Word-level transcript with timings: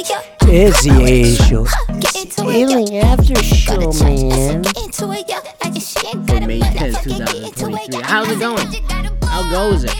It's 0.00 0.84
the 0.84 1.02
A 1.02 1.34
show. 1.48 1.64
Stealing 2.30 2.98
after 2.98 3.34
show, 3.42 3.90
man. 4.04 4.62
For 4.62 5.08
May 6.46 6.60
10th, 6.60 7.02
2023. 7.02 8.02
How's 8.02 8.30
it 8.30 8.38
going? 8.38 8.68
How 9.24 9.50
goes 9.50 9.82
it? 9.82 9.94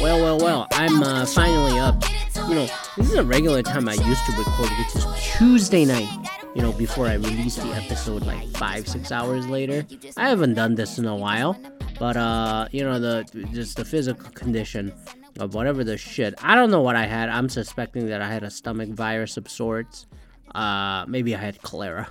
Well, 0.00 0.22
well, 0.22 0.38
well. 0.38 0.66
I'm 0.72 1.02
uh, 1.02 1.26
finally 1.26 1.78
up. 1.78 2.02
You 2.48 2.54
know, 2.54 2.66
this 2.96 3.10
is 3.10 3.14
a 3.14 3.24
regular 3.24 3.62
time 3.62 3.90
I 3.90 3.92
used 3.92 4.24
to 4.24 4.32
record, 4.38 4.70
which 4.78 4.96
is 4.96 5.06
Tuesday 5.36 5.84
night. 5.84 6.08
You 6.54 6.62
know, 6.62 6.72
before 6.72 7.06
I 7.06 7.14
release 7.14 7.56
the 7.56 7.74
episode 7.74 8.24
like 8.24 8.48
five, 8.56 8.88
six 8.88 9.12
hours 9.12 9.46
later. 9.48 9.84
I 10.16 10.30
haven't 10.30 10.54
done 10.54 10.76
this 10.76 10.98
in 10.98 11.04
a 11.04 11.14
while, 11.14 11.60
but 11.98 12.16
uh, 12.16 12.68
you 12.70 12.84
know, 12.84 12.98
the 12.98 13.26
just 13.52 13.76
the 13.76 13.84
physical 13.84 14.30
condition 14.30 14.94
of 15.38 15.54
whatever 15.54 15.84
the 15.84 15.96
shit. 15.96 16.34
I 16.42 16.54
don't 16.54 16.70
know 16.70 16.80
what 16.80 16.96
I 16.96 17.06
had. 17.06 17.28
I'm 17.28 17.48
suspecting 17.48 18.06
that 18.08 18.20
I 18.20 18.28
had 18.32 18.42
a 18.42 18.50
stomach 18.50 18.90
virus 18.90 19.36
of 19.36 19.48
sorts. 19.48 20.06
Uh, 20.54 21.04
maybe 21.08 21.34
I 21.34 21.38
had 21.38 21.62
cholera. 21.62 22.10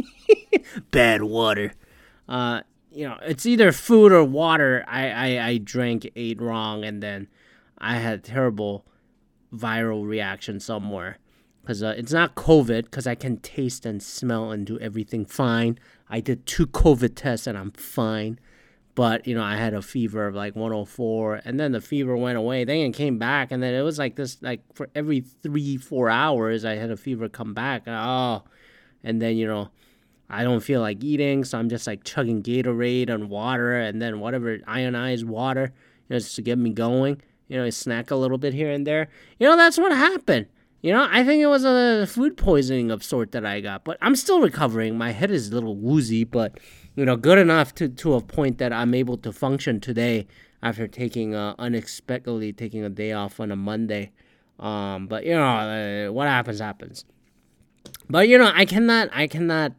Bad 0.90 1.22
water. 1.22 1.72
Uh, 2.28 2.62
you 2.90 3.08
know, 3.08 3.18
it's 3.22 3.46
either 3.46 3.72
food 3.72 4.12
or 4.12 4.24
water. 4.24 4.84
I, 4.86 5.10
I, 5.10 5.46
I 5.48 5.58
drank, 5.58 6.10
ate 6.14 6.40
wrong, 6.40 6.84
and 6.84 7.02
then 7.02 7.28
I 7.78 7.96
had 7.96 8.24
terrible 8.24 8.84
viral 9.52 10.06
reaction 10.06 10.60
somewhere. 10.60 11.18
Because 11.62 11.82
uh, 11.82 11.94
it's 11.96 12.12
not 12.12 12.34
COVID, 12.34 12.84
because 12.84 13.06
I 13.06 13.14
can 13.14 13.38
taste 13.38 13.84
and 13.84 14.02
smell 14.02 14.50
and 14.50 14.66
do 14.66 14.78
everything 14.78 15.26
fine. 15.26 15.78
I 16.08 16.20
did 16.20 16.46
two 16.46 16.66
COVID 16.66 17.14
tests 17.14 17.46
and 17.46 17.58
I'm 17.58 17.72
fine 17.72 18.38
but 18.98 19.28
you 19.28 19.34
know 19.34 19.44
i 19.44 19.54
had 19.54 19.74
a 19.74 19.80
fever 19.80 20.26
of 20.26 20.34
like 20.34 20.56
104 20.56 21.42
and 21.44 21.60
then 21.60 21.70
the 21.70 21.80
fever 21.80 22.16
went 22.16 22.36
away. 22.36 22.64
Then 22.64 22.78
it 22.78 22.94
came 22.94 23.16
back 23.16 23.52
and 23.52 23.62
then 23.62 23.72
it 23.72 23.82
was 23.82 23.96
like 23.96 24.16
this 24.16 24.42
like 24.42 24.60
for 24.74 24.90
every 24.92 25.20
three 25.20 25.76
four 25.76 26.10
hours 26.10 26.64
i 26.64 26.74
had 26.74 26.90
a 26.90 26.96
fever 26.96 27.28
come 27.28 27.54
back 27.54 27.84
oh 27.86 28.42
and 29.04 29.22
then 29.22 29.36
you 29.36 29.46
know 29.46 29.70
i 30.28 30.42
don't 30.42 30.64
feel 30.64 30.80
like 30.80 31.04
eating 31.04 31.44
so 31.44 31.58
i'm 31.58 31.68
just 31.68 31.86
like 31.86 32.02
chugging 32.02 32.42
gatorade 32.42 33.08
and 33.08 33.30
water 33.30 33.72
and 33.78 34.02
then 34.02 34.18
whatever 34.18 34.58
ionized 34.66 35.28
water 35.28 35.72
you 36.08 36.14
know 36.14 36.18
just 36.18 36.34
to 36.34 36.42
get 36.42 36.58
me 36.58 36.70
going 36.70 37.22
you 37.48 37.56
know 37.56 37.64
I 37.64 37.70
snack 37.70 38.10
a 38.10 38.16
little 38.16 38.38
bit 38.38 38.54
here 38.54 38.70
and 38.70 38.86
there. 38.86 39.08
You 39.38 39.48
know 39.48 39.56
that's 39.56 39.78
what 39.78 39.92
happened. 39.92 40.46
You 40.80 40.92
know, 40.92 41.08
I 41.10 41.24
think 41.24 41.42
it 41.42 41.46
was 41.46 41.64
a 41.64 42.06
food 42.06 42.36
poisoning 42.36 42.92
of 42.92 43.02
sort 43.02 43.32
that 43.32 43.44
I 43.44 43.60
got, 43.60 43.82
but 43.82 43.98
I'm 44.00 44.14
still 44.14 44.40
recovering. 44.40 44.96
My 44.96 45.10
head 45.10 45.32
is 45.32 45.48
a 45.48 45.54
little 45.54 45.74
woozy, 45.74 46.22
but 46.22 46.60
you 46.98 47.04
know, 47.04 47.14
good 47.14 47.38
enough 47.38 47.76
to 47.76 47.88
to 47.88 48.14
a 48.14 48.20
point 48.20 48.58
that 48.58 48.72
I'm 48.72 48.92
able 48.92 49.16
to 49.18 49.32
function 49.32 49.78
today 49.78 50.26
after 50.64 50.88
taking 50.88 51.32
uh, 51.32 51.54
unexpectedly 51.56 52.52
taking 52.52 52.82
a 52.82 52.88
day 52.88 53.12
off 53.12 53.38
on 53.38 53.52
a 53.52 53.56
Monday. 53.56 54.10
Um, 54.58 55.06
but 55.06 55.24
you 55.24 55.34
know, 55.34 56.08
uh, 56.08 56.12
what 56.12 56.26
happens 56.26 56.58
happens. 56.58 57.04
But 58.10 58.26
you 58.26 58.36
know, 58.36 58.50
I 58.52 58.64
cannot, 58.64 59.10
I 59.12 59.28
cannot, 59.28 59.74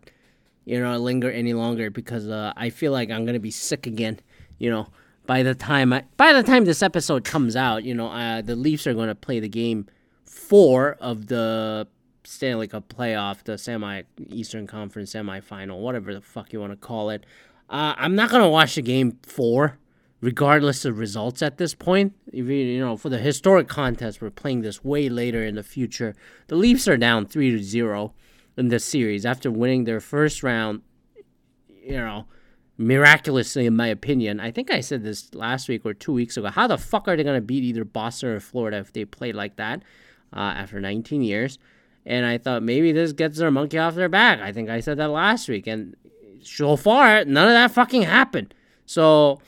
you 0.63 0.79
know, 0.79 0.97
linger 0.97 1.29
any 1.29 1.51
longer 1.51 1.89
because 1.89 2.29
uh, 2.29 2.53
I 2.55 2.69
feel 2.69 2.93
like 2.93 3.09
I'm 3.09 3.25
gonna 3.25 3.37
be 3.37 3.51
sick 3.51 3.85
again. 3.85 4.21
You 4.57 4.69
know, 4.71 4.87
by 5.25 5.43
the 5.43 5.55
time 5.55 5.91
I, 5.91 6.05
by 6.15 6.31
the 6.31 6.41
time 6.41 6.63
this 6.63 6.81
episode 6.81 7.25
comes 7.25 7.57
out, 7.57 7.83
you 7.83 7.93
know, 7.93 8.07
uh, 8.11 8.41
the 8.41 8.55
Leafs 8.55 8.87
are 8.87 8.93
gonna 8.93 9.13
play 9.13 9.41
the 9.41 9.49
game 9.49 9.87
four 10.23 10.95
of 11.01 11.27
the 11.27 11.85
Stanley 12.29 12.67
Cup 12.67 12.93
playoff, 12.93 13.43
the 13.43 13.57
semi 13.57 14.03
Eastern 14.27 14.67
Conference 14.67 15.13
semifinal, 15.13 15.79
whatever 15.79 16.13
the 16.13 16.21
fuck 16.21 16.53
you 16.53 16.59
want 16.59 16.71
to 16.71 16.77
call 16.77 17.09
it. 17.09 17.25
Uh, 17.69 17.95
I'm 17.97 18.15
not 18.15 18.29
gonna 18.29 18.49
watch 18.49 18.75
the 18.75 18.81
game 18.81 19.17
four, 19.23 19.79
regardless 20.21 20.85
of 20.85 20.99
results 20.99 21.41
at 21.41 21.57
this 21.57 21.73
point. 21.73 22.13
If 22.27 22.45
you, 22.45 22.53
you 22.53 22.79
know, 22.79 22.97
for 22.97 23.09
the 23.09 23.17
historic 23.17 23.67
contest, 23.67 24.21
we're 24.21 24.29
playing 24.29 24.61
this 24.61 24.83
way 24.83 25.09
later 25.09 25.43
in 25.43 25.55
the 25.55 25.63
future. 25.63 26.15
The 26.47 26.55
Leafs 26.55 26.87
are 26.87 26.97
down 26.97 27.25
three 27.25 27.51
to 27.51 27.63
zero 27.63 28.13
in 28.55 28.67
this 28.67 28.85
series 28.85 29.25
after 29.25 29.49
winning 29.49 29.85
their 29.85 29.99
first 29.99 30.43
round. 30.43 30.81
You 31.67 31.97
know, 31.97 32.27
miraculously, 32.77 33.65
in 33.65 33.75
my 33.75 33.87
opinion. 33.87 34.39
I 34.39 34.51
think 34.51 34.69
I 34.69 34.81
said 34.81 35.03
this 35.03 35.33
last 35.33 35.67
week 35.67 35.83
or 35.83 35.95
two 35.95 36.13
weeks 36.13 36.37
ago. 36.37 36.49
How 36.49 36.67
the 36.67 36.77
fuck 36.77 37.07
are 37.07 37.17
they 37.17 37.23
gonna 37.23 37.41
beat 37.41 37.63
either 37.63 37.85
Boston 37.85 38.29
or 38.29 38.39
Florida 38.39 38.77
if 38.77 38.93
they 38.93 39.05
play 39.05 39.31
like 39.31 39.55
that? 39.55 39.81
uh, 40.33 40.39
after 40.39 40.79
19 40.79 41.21
years. 41.21 41.57
And 42.05 42.25
I 42.25 42.37
thought 42.37 42.63
maybe 42.63 42.91
this 42.91 43.13
gets 43.13 43.37
their 43.37 43.51
monkey 43.51 43.77
off 43.77 43.95
their 43.95 44.09
back. 44.09 44.39
I 44.39 44.51
think 44.51 44.69
I 44.69 44.79
said 44.79 44.97
that 44.97 45.09
last 45.09 45.47
week. 45.47 45.67
And 45.67 45.95
so 46.41 46.75
far, 46.75 47.25
none 47.25 47.47
of 47.47 47.53
that 47.53 47.71
fucking 47.71 48.03
happened. 48.03 48.53
So 48.85 49.39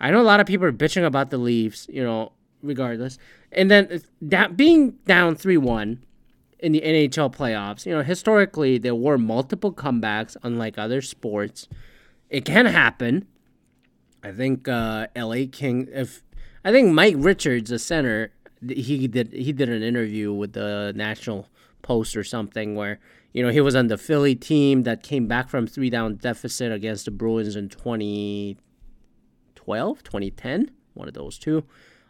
I 0.00 0.10
know 0.10 0.20
a 0.20 0.22
lot 0.22 0.40
of 0.40 0.46
people 0.46 0.66
are 0.66 0.72
bitching 0.72 1.04
about 1.04 1.30
the 1.30 1.38
Leafs, 1.38 1.86
you 1.90 2.02
know, 2.02 2.32
regardless. 2.62 3.18
And 3.52 3.70
then 3.70 4.02
that 4.22 4.56
being 4.56 4.92
down 5.06 5.36
3 5.36 5.56
1 5.56 6.02
in 6.58 6.72
the 6.72 6.80
NHL 6.80 7.34
playoffs, 7.34 7.86
you 7.86 7.92
know, 7.92 8.02
historically, 8.02 8.78
there 8.78 8.94
were 8.94 9.18
multiple 9.18 9.72
comebacks, 9.72 10.36
unlike 10.42 10.78
other 10.78 11.02
sports. 11.02 11.68
It 12.30 12.44
can 12.44 12.66
happen. 12.66 13.26
I 14.22 14.32
think 14.32 14.66
uh, 14.68 15.06
LA 15.16 15.44
King, 15.50 15.88
if 15.92 16.22
I 16.64 16.72
think 16.72 16.92
Mike 16.92 17.14
Richards, 17.18 17.70
the 17.70 17.78
center, 17.78 18.32
he 18.66 19.06
did 19.06 19.32
he 19.32 19.52
did 19.52 19.68
an 19.68 19.82
interview 19.82 20.32
with 20.32 20.54
the 20.54 20.92
National 20.96 21.48
Post 21.86 22.16
or 22.16 22.24
something 22.24 22.74
where 22.74 22.98
you 23.32 23.44
know 23.44 23.50
he 23.50 23.60
was 23.60 23.76
on 23.76 23.86
the 23.86 23.96
Philly 23.96 24.34
team 24.34 24.82
that 24.82 25.04
came 25.04 25.28
back 25.28 25.48
from 25.48 25.68
three 25.68 25.88
down 25.88 26.16
deficit 26.16 26.72
against 26.72 27.04
the 27.04 27.12
Bruins 27.12 27.54
in 27.54 27.68
2012, 27.68 30.02
2010, 30.02 30.70
one 30.94 31.06
of 31.06 31.14
those 31.14 31.38
two, 31.38 31.62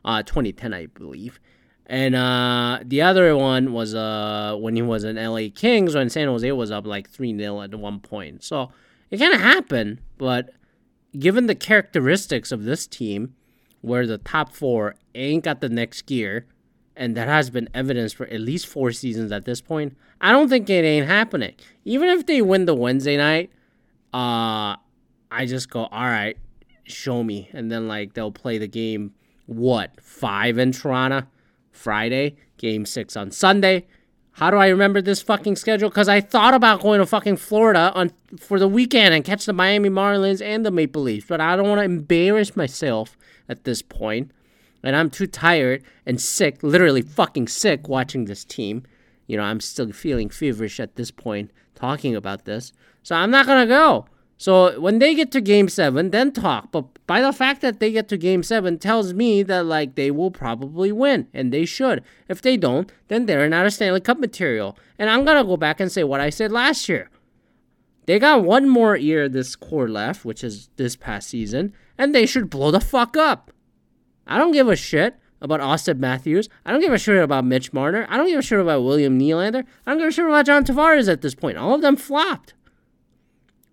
uh, 0.05 0.23
2010 0.23 0.73
I 0.73 0.87
believe. 0.87 1.39
And 1.89 2.17
uh, 2.17 2.81
the 2.85 3.03
other 3.03 3.37
one 3.37 3.75
was 3.75 3.95
uh, 3.95 4.57
when 4.59 4.77
he 4.77 4.83
was 4.83 5.05
in 5.05 5.17
LA 5.17 5.49
Kings 5.55 5.95
when 5.95 6.09
San 6.09 6.27
Jose 6.27 6.51
was 6.53 6.71
up 6.71 6.87
like 6.87 7.11
3 7.11 7.39
0 7.39 7.61
at 7.61 7.75
one 7.75 8.01
point. 8.01 8.43
So 8.43 8.73
it 9.11 9.19
kind 9.19 9.35
of 9.35 9.41
happened, 9.41 9.99
but 10.17 10.55
given 11.19 11.47
the 11.47 11.55
characteristics 11.55 12.51
of 12.51 12.65
this 12.65 12.87
team, 12.87 13.35
where 13.83 14.07
the 14.07 14.19
top 14.19 14.53
four 14.53 14.97
ain't 15.15 15.45
got 15.45 15.61
the 15.61 15.69
next 15.69 16.07
gear, 16.07 16.47
and 16.97 17.17
that 17.17 17.29
has 17.29 17.51
been 17.51 17.69
evidence 17.75 18.13
for 18.13 18.27
at 18.27 18.41
least 18.41 18.67
four 18.67 18.93
seasons 18.93 19.31
at 19.33 19.45
this 19.45 19.61
point. 19.61 19.97
I 20.21 20.33
don't 20.33 20.49
think 20.49 20.69
it 20.71 20.85
ain't 20.85 21.07
happening. 21.07 21.55
Even 21.85 22.09
if 22.09 22.27
they 22.27 22.43
win 22.43 22.65
the 22.65 22.75
Wednesday 22.75 23.17
night, 23.17 23.51
uh, 24.15 24.77
I 25.31 25.47
just 25.47 25.69
go, 25.69 25.85
all 25.85 26.05
right, 26.05 26.37
show 26.85 27.23
me, 27.23 27.51
and 27.53 27.71
then 27.71 27.87
like 27.89 28.15
they'll 28.15 28.33
play 28.33 28.59
the 28.59 28.69
game. 28.69 29.13
What 29.47 30.01
five 30.01 30.59
in 30.59 30.73
Toronto, 30.73 31.27
Friday, 31.71 32.37
game 32.57 32.85
six 32.87 33.17
on 33.17 33.31
Sunday. 33.31 33.87
How 34.33 34.51
do 34.51 34.57
I 34.57 34.69
remember 34.69 35.01
this 35.01 35.23
fucking 35.23 35.57
schedule? 35.57 35.89
Because 35.89 36.09
I 36.09 36.21
thought 36.21 36.53
about 36.53 36.83
going 36.83 36.99
to 37.01 37.07
fucking 37.07 37.37
Florida 37.37 37.93
on 37.95 38.11
for 38.39 38.59
the 38.59 38.69
weekend 38.69 39.15
and 39.15 39.25
catch 39.25 39.47
the 39.47 39.53
Miami 39.53 39.89
Marlins 39.89 40.45
and 40.45 40.67
the 40.67 40.71
Maple 40.71 41.03
Leafs, 41.03 41.27
but 41.27 41.41
I 41.41 41.57
don't 41.57 41.69
want 41.69 41.79
to 41.79 41.85
embarrass 41.85 42.55
myself 42.55 43.17
at 43.49 43.65
this 43.65 43.81
point, 43.81 44.33
and 44.83 44.97
I'm 44.97 45.11
too 45.11 45.27
tired 45.27 45.83
and 46.05 46.21
sick, 46.21 46.63
literally 46.63 47.03
fucking 47.03 47.49
sick, 47.49 47.89
watching 47.89 48.25
this 48.25 48.45
team. 48.45 48.85
You 49.27 49.37
know, 49.37 49.43
I'm 49.43 49.61
still 49.61 49.93
feeling 49.93 50.29
feverish 50.29 50.81
at 50.81 50.97
this 50.97 51.11
point 51.11 51.51
talking 51.75 52.15
about 52.15 52.45
this, 52.45 52.73
so 53.03 53.15
I'm 53.15 53.31
not 53.31 53.47
gonna 53.47 53.67
go. 53.67 54.07
So 54.39 54.79
when 54.79 54.99
they 54.99 55.15
get 55.15 55.33
to 55.33 55.41
game 55.41 55.69
seven, 55.69 56.11
then 56.11 56.31
talk. 56.31 56.71
But 56.71 56.85
by 57.07 57.23
the 57.23 57.33
fact 57.33 57.63
that 57.63 57.81
they 57.81 57.91
get 57.91 58.09
to 58.09 58.19
game 58.19 58.43
seven 58.43 58.79
tells 58.79 59.15
me 59.15 59.43
that 59.45 59.65
like 59.65 59.95
they 59.95 60.11
will 60.11 60.31
probably 60.31 60.93
win, 60.93 61.29
and 61.33 61.53
they 61.53 61.65
should. 61.65 62.03
If 62.29 62.43
they 62.43 62.57
don't, 62.57 62.93
then 63.09 63.27
they're 63.27 63.49
not 63.49 63.67
a 63.67 63.71
Stanley 63.71 64.01
Cup 64.01 64.19
material. 64.19 64.79
And 64.99 65.09
I'm 65.09 65.25
gonna 65.25 65.45
go 65.45 65.57
back 65.57 65.81
and 65.81 65.91
say 65.91 66.05
what 66.05 66.21
I 66.21 66.31
said 66.31 66.53
last 66.53 66.89
year. 66.89 67.11
They 68.07 68.19
got 68.19 68.45
one 68.45 68.69
more 68.69 68.97
year 68.97 69.29
this 69.29 69.57
core 69.57 69.89
left, 69.89 70.25
which 70.25 70.45
is 70.45 70.69
this 70.77 70.97
past 70.97 71.29
season, 71.29 71.73
and 71.99 72.15
they 72.15 72.27
should 72.27 72.51
blow 72.51 72.71
the 72.71 72.81
fuck 72.81 73.17
up. 73.17 73.51
I 74.27 74.39
don't 74.39 74.53
give 74.53 74.69
a 74.69 74.77
shit 74.77 75.17
about 75.41 75.61
Auston 75.61 75.99
Matthews. 75.99 76.49
I 76.65 76.73
don't 76.73 76.81
give 76.81 76.93
a 76.93 76.99
shit 76.99 77.23
about 77.23 77.45
Mitch 77.45 77.73
Marner. 77.73 78.07
I 78.09 78.17
don't 78.17 78.29
give 78.29 78.39
a 78.39 78.43
shit 78.43 78.59
about 78.59 78.83
William 78.83 79.19
Nylander. 79.19 79.65
I 79.87 79.91
don't 79.91 79.99
give 79.99 80.09
a 80.09 80.13
shit 80.13 80.25
about 80.25 80.47
John 80.47 80.65
Tavares 80.65 81.11
at 81.11 81.23
this 81.23 81.35
point. 81.35 81.59
All 81.59 81.75
of 81.75 81.83
them 81.83 81.97
flopped. 81.97 82.55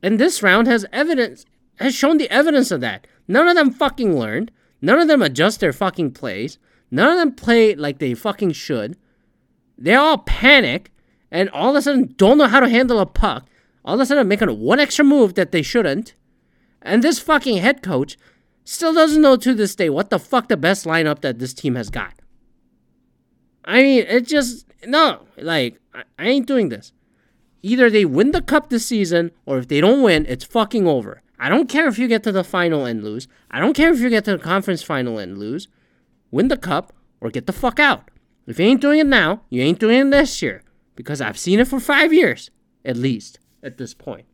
And 0.01 0.19
this 0.19 0.43
round 0.43 0.67
has 0.67 0.85
evidence 0.91 1.45
has 1.77 1.95
shown 1.95 2.17
the 2.17 2.29
evidence 2.29 2.69
of 2.71 2.81
that. 2.81 3.07
None 3.27 3.47
of 3.47 3.55
them 3.55 3.71
fucking 3.71 4.17
learned. 4.17 4.51
None 4.81 4.99
of 4.99 5.07
them 5.07 5.21
adjust 5.21 5.59
their 5.59 5.73
fucking 5.73 6.11
plays. 6.11 6.59
None 6.91 7.11
of 7.13 7.17
them 7.17 7.33
play 7.33 7.73
like 7.73 7.99
they 7.99 8.13
fucking 8.13 8.51
should. 8.51 8.97
They 9.77 9.95
all 9.95 10.19
panic 10.19 10.91
and 11.31 11.49
all 11.49 11.71
of 11.71 11.75
a 11.77 11.81
sudden 11.81 12.13
don't 12.17 12.37
know 12.37 12.47
how 12.47 12.59
to 12.59 12.69
handle 12.69 12.99
a 12.99 13.05
puck. 13.05 13.47
All 13.83 13.95
of 13.95 13.99
a 13.99 14.05
sudden 14.05 14.27
making 14.27 14.59
one 14.59 14.79
extra 14.79 15.03
move 15.03 15.33
that 15.33 15.51
they 15.51 15.61
shouldn't. 15.61 16.13
And 16.81 17.01
this 17.01 17.19
fucking 17.19 17.57
head 17.57 17.81
coach 17.81 18.17
still 18.63 18.93
doesn't 18.93 19.21
know 19.21 19.35
to 19.37 19.53
this 19.53 19.75
day 19.75 19.89
what 19.89 20.09
the 20.09 20.19
fuck 20.19 20.47
the 20.47 20.57
best 20.57 20.85
lineup 20.85 21.21
that 21.21 21.39
this 21.39 21.53
team 21.53 21.75
has 21.75 21.89
got. 21.89 22.13
I 23.65 23.81
mean, 23.81 24.05
it 24.07 24.27
just, 24.27 24.65
no, 24.85 25.21
like, 25.37 25.79
I, 25.93 26.03
I 26.19 26.27
ain't 26.27 26.47
doing 26.47 26.69
this. 26.69 26.91
Either 27.61 27.89
they 27.89 28.03
win 28.03 28.31
the 28.31 28.41
cup 28.41 28.69
this 28.69 28.85
season, 28.85 29.31
or 29.45 29.57
if 29.57 29.69
they 29.69 29.79
don't 29.79 30.01
win, 30.01 30.25
it's 30.27 30.43
fucking 30.43 30.85
over. 30.85 31.21
I 31.39 31.49
don't 31.49 31.69
care 31.69 31.87
if 31.87 31.97
you 31.97 32.07
get 32.07 32.23
to 32.23 32.31
the 32.31 32.43
final 32.43 32.85
and 32.85 33.03
lose. 33.03 33.27
I 33.49 33.59
don't 33.59 33.73
care 33.73 33.91
if 33.91 33.99
you 33.99 34.09
get 34.09 34.25
to 34.25 34.37
the 34.37 34.43
conference 34.43 34.83
final 34.83 35.17
and 35.17 35.37
lose. 35.37 35.67
Win 36.31 36.49
the 36.49 36.57
cup 36.57 36.93
or 37.21 37.29
get 37.29 37.47
the 37.47 37.53
fuck 37.53 37.79
out. 37.79 38.11
If 38.45 38.59
you 38.59 38.65
ain't 38.65 38.81
doing 38.81 38.99
it 38.99 39.07
now, 39.07 39.43
you 39.49 39.61
ain't 39.61 39.79
doing 39.79 40.07
it 40.07 40.11
this 40.11 40.41
year. 40.41 40.63
because 40.95 41.21
I've 41.21 41.39
seen 41.39 41.59
it 41.59 41.67
for 41.67 41.79
five 41.79 42.13
years 42.13 42.51
at 42.85 42.97
least 42.97 43.39
at 43.63 43.77
this 43.77 43.95
point. 43.95 44.25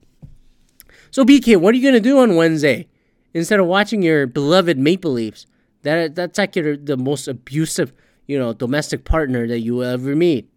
So 1.10 1.24
BK, 1.24 1.56
what 1.58 1.74
are 1.74 1.78
you 1.78 1.88
gonna 1.88 2.02
do 2.02 2.20
on 2.20 2.36
Wednesday 2.36 2.89
instead 3.34 3.60
of 3.60 3.66
watching 3.68 4.02
your 4.02 4.28
beloved 4.28 4.78
Maple 4.78 5.12
Leafs? 5.12 5.46
That 5.84 6.16
that's 6.16 6.38
like 6.38 6.56
your 6.56 6.76
the 6.76 6.98
most 6.98 7.28
abusive, 7.28 7.94
you 8.28 8.38
know, 8.38 8.54
domestic 8.54 9.06
partner 9.06 9.48
that 9.48 9.60
you 9.60 9.76
will 9.76 9.84
ever 9.84 10.16
meet. 10.16 10.50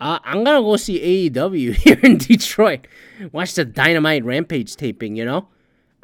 Uh, 0.00 0.18
I'm 0.24 0.44
gonna 0.44 0.60
go 0.60 0.76
see 0.76 1.30
AEW 1.30 1.74
here 1.84 1.98
in 2.02 2.18
Detroit. 2.18 2.86
Watch 3.32 3.54
the 3.54 3.64
Dynamite 3.64 4.24
Rampage 4.24 4.76
taping. 4.76 5.16
You 5.16 5.24
know, 5.24 5.48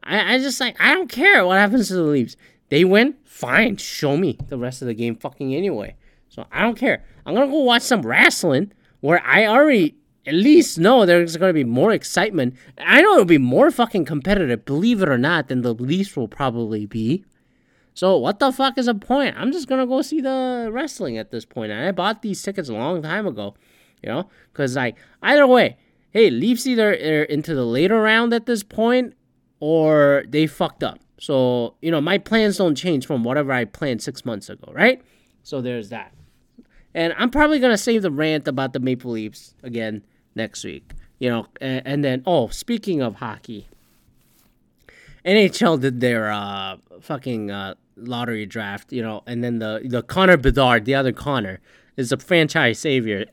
I 0.03 0.35
I 0.35 0.39
just 0.39 0.61
like 0.61 0.81
I 0.81 0.94
don't 0.94 1.11
care 1.11 1.45
what 1.47 1.59
happens 1.59 1.88
to 1.88 1.95
the 1.95 2.03
Leafs. 2.03 2.37
They 2.71 2.85
win, 2.85 3.17
fine. 3.25 3.77
Show 3.77 4.17
me 4.17 4.38
the 4.49 4.56
rest 4.56 4.81
of 4.81 4.88
the 4.88 4.95
game, 4.95 5.17
fucking 5.17 5.55
anyway. 5.55 5.97
So 6.31 6.47
I 6.50 6.62
don't 6.62 6.79
care. 6.79 7.05
I'm 7.27 7.35
gonna 7.35 7.50
go 7.50 7.61
watch 7.61 7.83
some 7.83 8.00
wrestling 8.00 8.73
where 9.00 9.23
I 9.27 9.45
already 9.47 9.97
at 10.27 10.35
least 10.35 10.79
know 10.79 11.05
there's 11.05 11.37
gonna 11.37 11.53
be 11.53 11.65
more 11.65 11.93
excitement. 11.93 12.55
I 12.79 13.03
know 13.03 13.15
it'll 13.15 13.25
be 13.25 13.39
more 13.39 13.71
fucking 13.71 14.05
competitive, 14.05 14.65
believe 14.65 15.03
it 15.03 15.09
or 15.09 15.19
not, 15.19 15.49
than 15.49 15.63
the 15.63 15.75
Leafs 15.75 16.17
will 16.17 16.29
probably 16.29 16.87
be. 16.87 17.25
So 17.95 18.17
what 18.17 18.39
the 18.39 18.53
fuck 18.53 18.79
is 18.79 18.87
the 18.87 18.95
point? 18.95 19.37
I'm 19.37 19.53
just 19.53 19.69
gonna 19.69 19.87
go 19.87 20.01
see 20.03 20.21
the 20.21 20.71
wrestling 20.73 21.19
at 21.19 21.31
this 21.31 21.45
point. 21.45 21.73
And 21.73 21.85
I 21.87 21.91
bought 21.93 22.23
these 22.23 22.41
tickets 22.41 22.69
a 22.69 22.75
long 22.75 23.03
time 23.03 23.27
ago, 23.27 23.55
you 24.03 24.09
know, 24.09 24.31
because 24.53 24.77
like 24.77 24.97
either 25.23 25.47
way, 25.47 25.77
hey, 26.11 26.31
Leafs 26.31 26.67
either 26.67 26.91
are 26.91 27.25
into 27.25 27.55
the 27.55 27.65
later 27.65 28.01
round 28.01 28.33
at 28.33 28.47
this 28.47 28.63
point 28.63 29.15
or 29.61 30.25
they 30.29 30.47
fucked 30.47 30.85
up. 30.85 31.01
So 31.19 31.75
you 31.83 31.91
know, 31.91 32.01
my 32.01 32.19
plans 32.19 32.59
don't 32.59 32.77
change 32.77 33.07
from 33.07 33.25
whatever 33.25 33.53
I 33.53 33.65
planned 33.65 34.03
six 34.03 34.25
months 34.25 34.49
ago, 34.49 34.73
right? 34.73 35.03
So 35.43 35.61
there's 35.61 35.89
that. 35.89 36.15
And 36.95 37.13
I'm 37.19 37.31
probably 37.31 37.59
gonna 37.59 37.77
save 37.77 38.03
the 38.03 38.11
rant 38.13 38.47
about 38.47 38.73
the 38.73 38.81
Maple 38.81 39.11
Leafs 39.11 39.55
again 39.65 40.05
next 40.34 40.64
week. 40.64 40.93
You 41.19 41.31
know, 41.31 41.46
and, 41.61 41.82
and 41.87 42.05
then 42.05 42.23
oh, 42.26 42.49
speaking 42.49 43.00
of 43.00 43.17
hockey, 43.17 43.69
NHL 45.25 45.81
did 45.81 46.00
their 46.00 46.31
uh, 46.31 46.79
fucking 47.00 47.50
uh, 47.50 47.75
lottery 47.96 48.46
draft. 48.46 48.93
You 48.93 49.02
know, 49.02 49.23
and 49.26 49.43
then 49.43 49.58
the 49.58 49.82
the 49.84 50.02
Connor 50.02 50.37
Bedard, 50.37 50.84
the 50.84 50.94
other 50.94 51.12
Connor, 51.12 51.61
is 51.96 52.12
a 52.12 52.17
franchise 52.17 52.79
savior 52.79 53.26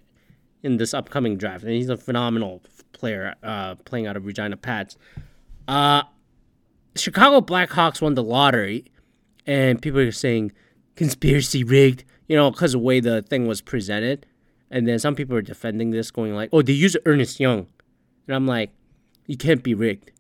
in 0.62 0.78
this 0.78 0.94
upcoming 0.94 1.38
draft, 1.38 1.64
and 1.64 1.74
he's 1.74 1.90
a 1.90 1.98
phenomenal 1.98 2.62
player 2.92 3.36
uh, 3.44 3.76
playing 3.76 4.08
out 4.08 4.18
of 4.18 4.26
Regina 4.26 4.58
Pats. 4.58 4.98
Uh, 5.68 6.04
Chicago 6.96 7.40
Blackhawks 7.42 8.02
won 8.02 8.14
the 8.14 8.24
lottery, 8.24 8.86
and 9.48 9.82
people 9.82 10.00
are 10.00 10.12
saying 10.12 10.52
conspiracy 10.96 11.64
rigged 11.64 12.04
you 12.30 12.36
know, 12.36 12.52
because 12.52 12.72
the 12.72 12.80
way 12.80 13.02
the 13.02 13.24
thing 13.24 13.48
was 13.48 13.60
presented. 13.60 14.26
And 14.72 14.88
then 14.88 15.00
some 15.00 15.16
people 15.16 15.36
are 15.36 15.42
defending 15.42 15.92
this, 15.92 16.12
going 16.12 16.34
like, 16.34 16.50
oh, 16.54 16.62
they 16.62 16.74
use 16.74 16.96
Ernest 17.06 17.40
Young. 17.40 17.68
And 18.28 18.36
I'm 18.36 18.46
like, 18.46 18.72
you 19.26 19.38
can't 19.38 19.64
be 19.64 19.74
rigged. 19.74 20.12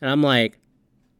And 0.00 0.10
I'm 0.10 0.22
like, 0.22 0.58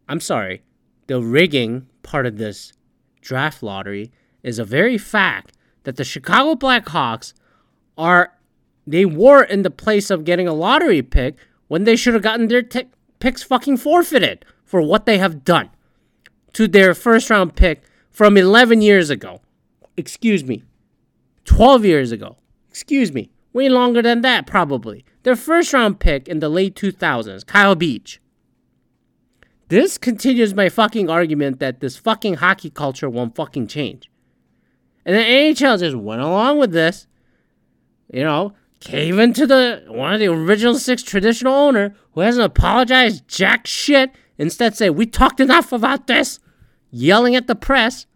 I'm 0.08 0.20
sorry. 0.20 0.62
The 1.06 1.20
rigging 1.20 1.86
part 2.02 2.26
of 2.26 2.38
this 2.38 2.72
draft 3.20 3.62
lottery 3.62 4.12
is 4.42 4.58
a 4.58 4.64
very 4.64 4.98
fact 4.98 5.52
that 5.84 5.96
the 5.96 6.04
Chicago 6.04 6.54
Blackhawks 6.54 7.32
are, 7.96 8.32
they 8.86 9.04
were 9.04 9.42
in 9.42 9.62
the 9.62 9.70
place 9.70 10.10
of 10.10 10.24
getting 10.24 10.48
a 10.48 10.52
lottery 10.52 11.02
pick 11.02 11.36
when 11.68 11.84
they 11.84 11.96
should 11.96 12.14
have 12.14 12.22
gotten 12.22 12.48
their 12.48 12.62
t- 12.62 12.88
picks 13.20 13.42
fucking 13.42 13.76
forfeited 13.76 14.44
for 14.64 14.82
what 14.82 15.06
they 15.06 15.18
have 15.18 15.44
done 15.44 15.70
to 16.52 16.66
their 16.66 16.94
first 16.94 17.30
round 17.30 17.54
pick 17.54 17.82
from 18.10 18.36
11 18.36 18.82
years 18.82 19.10
ago 19.10 19.40
excuse 19.96 20.44
me, 20.44 20.64
12 21.44 21.84
years 21.84 22.12
ago, 22.12 22.36
excuse 22.74 23.12
me, 23.12 23.30
way 23.52 23.68
longer 23.68 24.02
than 24.02 24.22
that, 24.22 24.48
probably. 24.48 25.04
Their 25.22 25.36
first 25.36 25.72
round 25.72 26.00
pick 26.00 26.26
in 26.26 26.40
the 26.40 26.48
late 26.48 26.74
2000s, 26.74 27.46
Kyle 27.46 27.76
Beach. 27.76 28.20
This 29.68 29.96
continues 29.96 30.54
my 30.54 30.68
fucking 30.68 31.08
argument 31.08 31.60
that 31.60 31.78
this 31.78 31.96
fucking 31.96 32.34
hockey 32.34 32.70
culture 32.70 33.08
won't 33.08 33.36
fucking 33.36 33.68
change. 33.68 34.10
And 35.06 35.14
the 35.14 35.20
NHL 35.20 35.78
just 35.78 35.94
went 35.94 36.20
along 36.20 36.58
with 36.58 36.72
this, 36.72 37.06
you 38.12 38.24
know, 38.24 38.54
cave 38.80 39.20
into 39.20 39.46
the 39.46 39.84
one 39.86 40.12
of 40.12 40.18
the 40.18 40.26
original 40.26 40.74
six 40.74 41.04
traditional 41.04 41.54
owner 41.54 41.94
who 42.14 42.22
hasn't 42.22 42.44
apologized 42.44 43.28
jack 43.28 43.68
shit. 43.68 44.10
Instead, 44.36 44.76
say 44.76 44.90
we 44.90 45.06
talked 45.06 45.38
enough 45.38 45.70
about 45.70 46.08
this, 46.08 46.40
yelling 46.90 47.36
at 47.36 47.46
the 47.46 47.54
press, 47.54 48.06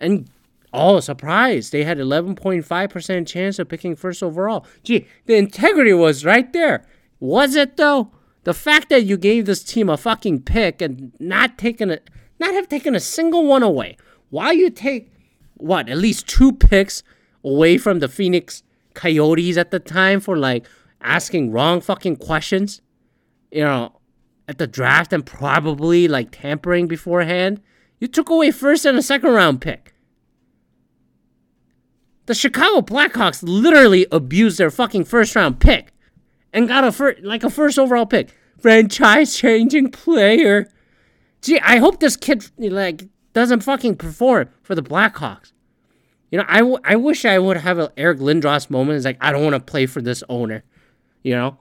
and 0.00 0.28
Oh, 0.76 0.98
surprise. 0.98 1.70
They 1.70 1.84
had 1.84 1.98
11.5% 1.98 3.26
chance 3.28 3.60
of 3.60 3.68
picking 3.68 3.94
first 3.94 4.24
overall. 4.24 4.66
Gee, 4.82 5.06
the 5.26 5.36
integrity 5.36 5.92
was 5.92 6.24
right 6.24 6.52
there. 6.52 6.84
Was 7.20 7.54
it 7.54 7.76
though? 7.76 8.10
The 8.42 8.54
fact 8.54 8.88
that 8.88 9.04
you 9.04 9.16
gave 9.16 9.46
this 9.46 9.62
team 9.62 9.88
a 9.88 9.96
fucking 9.96 10.42
pick 10.42 10.82
and 10.82 11.12
not 11.20 11.56
taken 11.56 11.90
a 11.90 12.00
not 12.40 12.52
have 12.54 12.68
taken 12.68 12.96
a 12.96 13.00
single 13.00 13.46
one 13.46 13.62
away. 13.62 13.96
Why 14.30 14.50
you 14.50 14.68
take 14.68 15.12
what, 15.54 15.88
at 15.88 15.96
least 15.96 16.26
two 16.26 16.50
picks 16.50 17.04
away 17.44 17.78
from 17.78 18.00
the 18.00 18.08
Phoenix 18.08 18.64
Coyotes 18.94 19.56
at 19.56 19.70
the 19.70 19.78
time 19.78 20.18
for 20.18 20.36
like 20.36 20.66
asking 21.00 21.52
wrong 21.52 21.80
fucking 21.80 22.16
questions? 22.16 22.82
You 23.52 23.62
know, 23.62 24.00
at 24.48 24.58
the 24.58 24.66
draft 24.66 25.12
and 25.12 25.24
probably 25.24 26.08
like 26.08 26.32
tampering 26.32 26.88
beforehand. 26.88 27.62
You 28.00 28.08
took 28.08 28.28
away 28.28 28.50
first 28.50 28.84
and 28.84 28.98
a 28.98 29.02
second 29.02 29.30
round 29.30 29.60
pick. 29.60 29.93
The 32.26 32.34
Chicago 32.34 32.80
Blackhawks 32.80 33.42
literally 33.42 34.06
abused 34.10 34.58
their 34.58 34.70
fucking 34.70 35.04
first 35.04 35.36
round 35.36 35.60
pick 35.60 35.92
and 36.52 36.66
got 36.68 36.84
a 36.84 36.92
first, 36.92 37.22
like 37.22 37.44
a 37.44 37.50
first 37.50 37.78
overall 37.78 38.06
pick. 38.06 38.34
Franchise 38.58 39.36
changing 39.36 39.90
player. 39.90 40.68
Gee, 41.42 41.60
I 41.60 41.76
hope 41.76 42.00
this 42.00 42.16
kid 42.16 42.50
like 42.58 43.08
doesn't 43.34 43.60
fucking 43.60 43.96
perform 43.96 44.48
for 44.62 44.74
the 44.74 44.82
Blackhawks. 44.82 45.52
You 46.30 46.38
know, 46.38 46.46
I, 46.48 46.58
w- 46.58 46.78
I 46.82 46.96
wish 46.96 47.24
I 47.24 47.38
would 47.38 47.58
have 47.58 47.78
an 47.78 47.88
Eric 47.96 48.18
Lindros 48.20 48.70
moment. 48.70 48.96
It's 48.96 49.04
like 49.04 49.18
I 49.20 49.30
don't 49.30 49.44
want 49.44 49.54
to 49.54 49.60
play 49.60 49.86
for 49.86 50.00
this 50.00 50.24
owner. 50.28 50.64
You 51.22 51.34
know, 51.34 51.58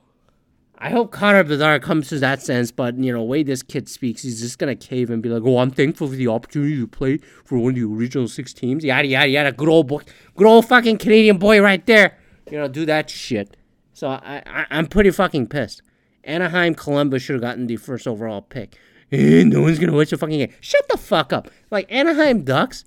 I 0.78 0.90
hope 0.90 1.12
Connor 1.12 1.44
Bedard 1.44 1.81
comes 1.81 2.10
to 2.10 2.20
that 2.20 2.42
sense, 2.42 2.72
but 2.72 2.98
you 2.98 3.14
know, 3.14 3.20
the 3.20 3.25
way 3.25 3.44
this 3.44 3.64
kid 3.64 3.88
speaks, 3.88 4.24
he's 4.24 4.42
just 4.42 4.59
gonna 4.59 4.76
cave 4.76 5.09
and 5.09 5.21
be 5.21 5.30
like, 5.30 5.44
"Oh, 5.45 5.59
I'm 5.59 5.71
thankful 5.71 6.07
for 6.07 6.16
the 6.16 6.28
opportunity 6.28 6.78
to 6.78 6.88
play 6.88 7.18
for 7.45 7.57
one 7.57 7.69
of 7.69 7.76
the 7.76 7.83
original 7.83 8.28
six 8.28 8.54
teams." 8.54 8.83
Yada 8.83 9.07
yada 9.07 9.28
yada. 9.28 9.52
Good 9.52 9.69
old 9.69 9.88
boy, 9.88 10.02
good 10.36 10.47
old 10.47 10.68
fucking 10.68 10.97
Canadian 10.97 11.38
boy 11.38 11.62
right 11.62 11.86
there. 11.86 12.18
You 12.52 12.57
know, 12.57 12.68
do 12.68 12.86
that 12.86 13.09
shit. 13.09 13.56
So 13.94 14.09
I, 14.09 14.44
I 14.45 14.66
I'm 14.71 14.88
pretty 14.88 15.12
fucking 15.12 15.47
pissed. 15.47 15.83
Anaheim 16.24 16.76
Columbus 16.76 17.24
should 17.24 17.33
have 17.33 17.42
gotten 17.42 17.68
the 17.68 17.78
first 17.78 18.07
overall 18.07 18.42
pick. 18.42 18.78
And 19.12 19.50
no 19.54 19.62
one's 19.62 19.80
gonna 19.80 19.94
watch 19.94 20.09
the 20.09 20.18
fucking 20.18 20.40
game. 20.40 20.54
Shut 20.59 20.88
the 20.90 20.97
fuck 20.97 21.31
up. 21.31 21.50
Like 21.71 21.90
Anaheim 21.92 22.44
Ducks 22.44 22.83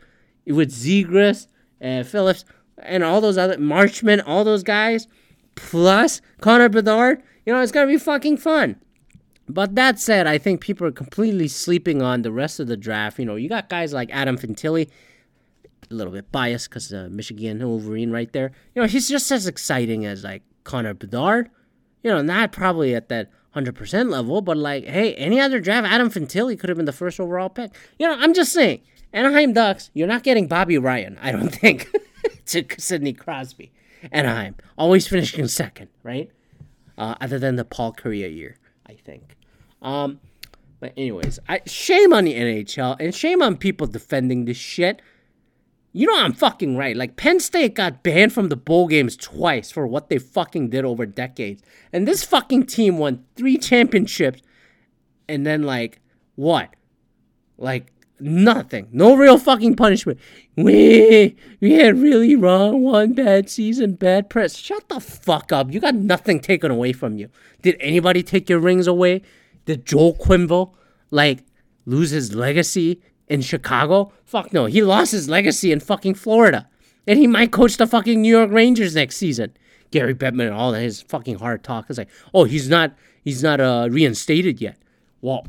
with 0.47 0.71
Zegras 0.71 1.47
and 1.81 2.07
Phillips 2.07 2.45
and 2.79 3.03
all 3.03 3.21
those 3.21 3.39
other 3.39 3.57
Marchment, 3.57 4.23
all 4.27 4.45
those 4.45 4.63
guys, 4.63 5.07
plus 5.55 6.21
Connor 6.41 6.69
Bedard 6.69 7.23
you 7.47 7.53
know, 7.53 7.61
it's 7.61 7.73
going 7.73 7.87
to 7.87 7.93
be 7.93 7.99
fucking 7.99 8.37
fun. 8.37 8.77
But 9.49 9.77
that 9.77 10.01
said, 10.01 10.27
I 10.27 10.39
think 10.39 10.61
people 10.61 10.87
are 10.87 10.93
completely 10.93 11.47
sleeping 11.49 12.03
on 12.03 12.23
the 12.23 12.33
rest 12.33 12.59
of 12.59 12.67
the 12.67 12.77
draft. 12.77 13.19
You 13.19 13.25
know, 13.25 13.37
you 13.37 13.49
got 13.49 13.69
guys 13.69 13.93
like 13.93 14.11
Adam 14.13 14.37
Fantilli, 14.37 14.91
a 15.89 15.95
little 15.95 16.13
bit 16.13 16.33
biased 16.33 16.69
because 16.69 16.93
uh, 16.93 17.09
Michigan 17.11 17.67
Wolverine 17.67 18.11
right 18.11 18.33
there. 18.33 18.51
You 18.75 18.83
know, 18.83 18.89
he's 18.89 19.09
just 19.09 19.31
as 19.31 19.47
exciting 19.47 20.05
as 20.05 20.25
like 20.25 20.43
Connor 20.65 20.95
Bedard. 20.95 21.49
You 22.03 22.11
know, 22.11 22.23
not 22.23 22.51
probably 22.51 22.95
at 22.95 23.09
that 23.09 23.31
100% 23.55 24.11
level, 24.11 24.43
but 24.43 24.57
like, 24.57 24.85
hey, 24.85 25.15
any 25.15 25.41
other 25.41 25.61
draft, 25.61 25.87
Adam 25.87 26.11
Fantilli 26.11 26.59
could 26.59 26.69
have 26.69 26.77
been 26.77 26.85
the 26.85 26.93
first 26.93 27.19
overall 27.21 27.49
pick. 27.49 27.71
You 27.99 28.09
know, 28.09 28.17
I'm 28.19 28.35
just 28.35 28.53
saying, 28.53 28.81
Anaheim 29.13 29.53
Ducks, 29.53 29.91
you're 29.95 30.07
not 30.07 30.23
getting 30.25 30.47
Bobby 30.47 30.77
Ryan, 30.77 31.19
I 31.23 31.33
don't 31.33 31.49
think, 31.55 31.91
to 32.47 32.65
Sidney 32.79 33.13
Crosby. 33.13 33.73
Anaheim, 34.13 34.57
always 34.77 35.07
finishing 35.07 35.49
second, 35.49 35.89
right? 36.03 36.31
Uh, 36.99 37.15
other 37.21 37.39
than 37.39 37.57
the 37.57 37.65
Paul 37.65 37.93
Kariya 37.93 38.35
year, 38.35 38.57
I 38.87 38.95
think. 38.95 39.37
Um, 39.83 40.21
but 40.81 40.93
anyways, 40.97 41.39
I 41.49 41.61
shame 41.67 42.13
on 42.13 42.25
the 42.25 42.35
NHL 42.35 42.97
and 43.01 43.15
shame 43.15 43.43
on 43.43 43.57
people 43.57 43.87
defending 43.87 44.45
this 44.45 44.57
shit. 44.57 45.01
You 45.93 46.07
know 46.07 46.19
I'm 46.19 46.35
fucking 46.35 46.77
right. 46.77 46.95
Like 46.95 47.17
Penn 47.17 47.41
State 47.41 47.75
got 47.75 48.03
banned 48.03 48.33
from 48.33 48.49
the 48.49 48.57
bowl 48.57 48.87
games 48.87 49.17
twice 49.17 49.71
for 49.71 49.87
what 49.87 50.11
they 50.11 50.19
fucking 50.19 50.69
did 50.69 50.85
over 50.85 51.07
decades. 51.07 51.63
And 51.93 52.07
this 52.07 52.23
fucking 52.23 52.67
team 52.67 52.99
won 52.99 53.25
three 53.35 53.57
championships 53.57 54.43
and 55.29 55.47
then 55.47 55.63
like 55.63 56.01
what? 56.35 56.71
Like 57.57 57.93
nothing. 58.21 58.89
No 58.93 59.15
real 59.17 59.39
fucking 59.39 59.77
punishment. 59.77 60.19
We 60.57 61.37
we 61.61 61.73
had 61.73 61.99
really 61.99 62.35
wrong 62.35 62.83
one 62.83 63.13
bad 63.13 63.51
season, 63.51 63.93
bad 63.95 64.31
press. 64.31 64.57
Shut 64.57 64.89
the 64.89 65.01
fuck 65.01 65.53
up. 65.53 65.73
You 65.73 65.81
got 65.81 65.95
nothing 65.95 66.41
taken 66.41 66.71
away 66.71 66.93
from 66.93 67.19
you. 67.19 67.29
Did 67.63 67.77
anybody 67.81 68.23
take 68.23 68.49
your 68.49 68.59
rings 68.59 68.87
away? 68.87 69.23
Did 69.67 69.85
Joel 69.85 70.15
Quenneville 70.15 70.73
like 71.11 71.41
lose 71.85 72.11
his 72.11 72.35
legacy 72.35 73.03
in 73.29 73.43
Chicago? 73.43 74.13
Fuck 74.25 74.53
no. 74.53 74.67
He 74.67 74.83
lost 74.83 75.13
his 75.13 75.29
legacy 75.29 75.73
in 75.73 75.81
fucking 75.81 76.15
Florida. 76.15 76.69
And 77.07 77.19
he 77.19 77.27
might 77.27 77.53
coach 77.53 77.77
the 77.77 77.87
fucking 77.87 78.21
New 78.21 78.35
York 78.35 78.51
Rangers 78.51 78.95
next 78.95 79.17
season. 79.17 79.57
Gary 79.91 80.15
Bettman 80.15 80.47
and 80.47 80.55
all 80.55 80.73
his 80.73 81.03
fucking 81.03 81.39
hard 81.39 81.63
talk. 81.63 81.89
is 81.91 81.99
like, 81.99 82.11
oh, 82.35 82.45
he's 82.45 82.69
not 82.69 82.95
he's 83.23 83.43
not 83.43 83.61
uh 83.61 83.89
reinstated 83.91 84.61
yet. 84.61 84.79
Well, 85.21 85.47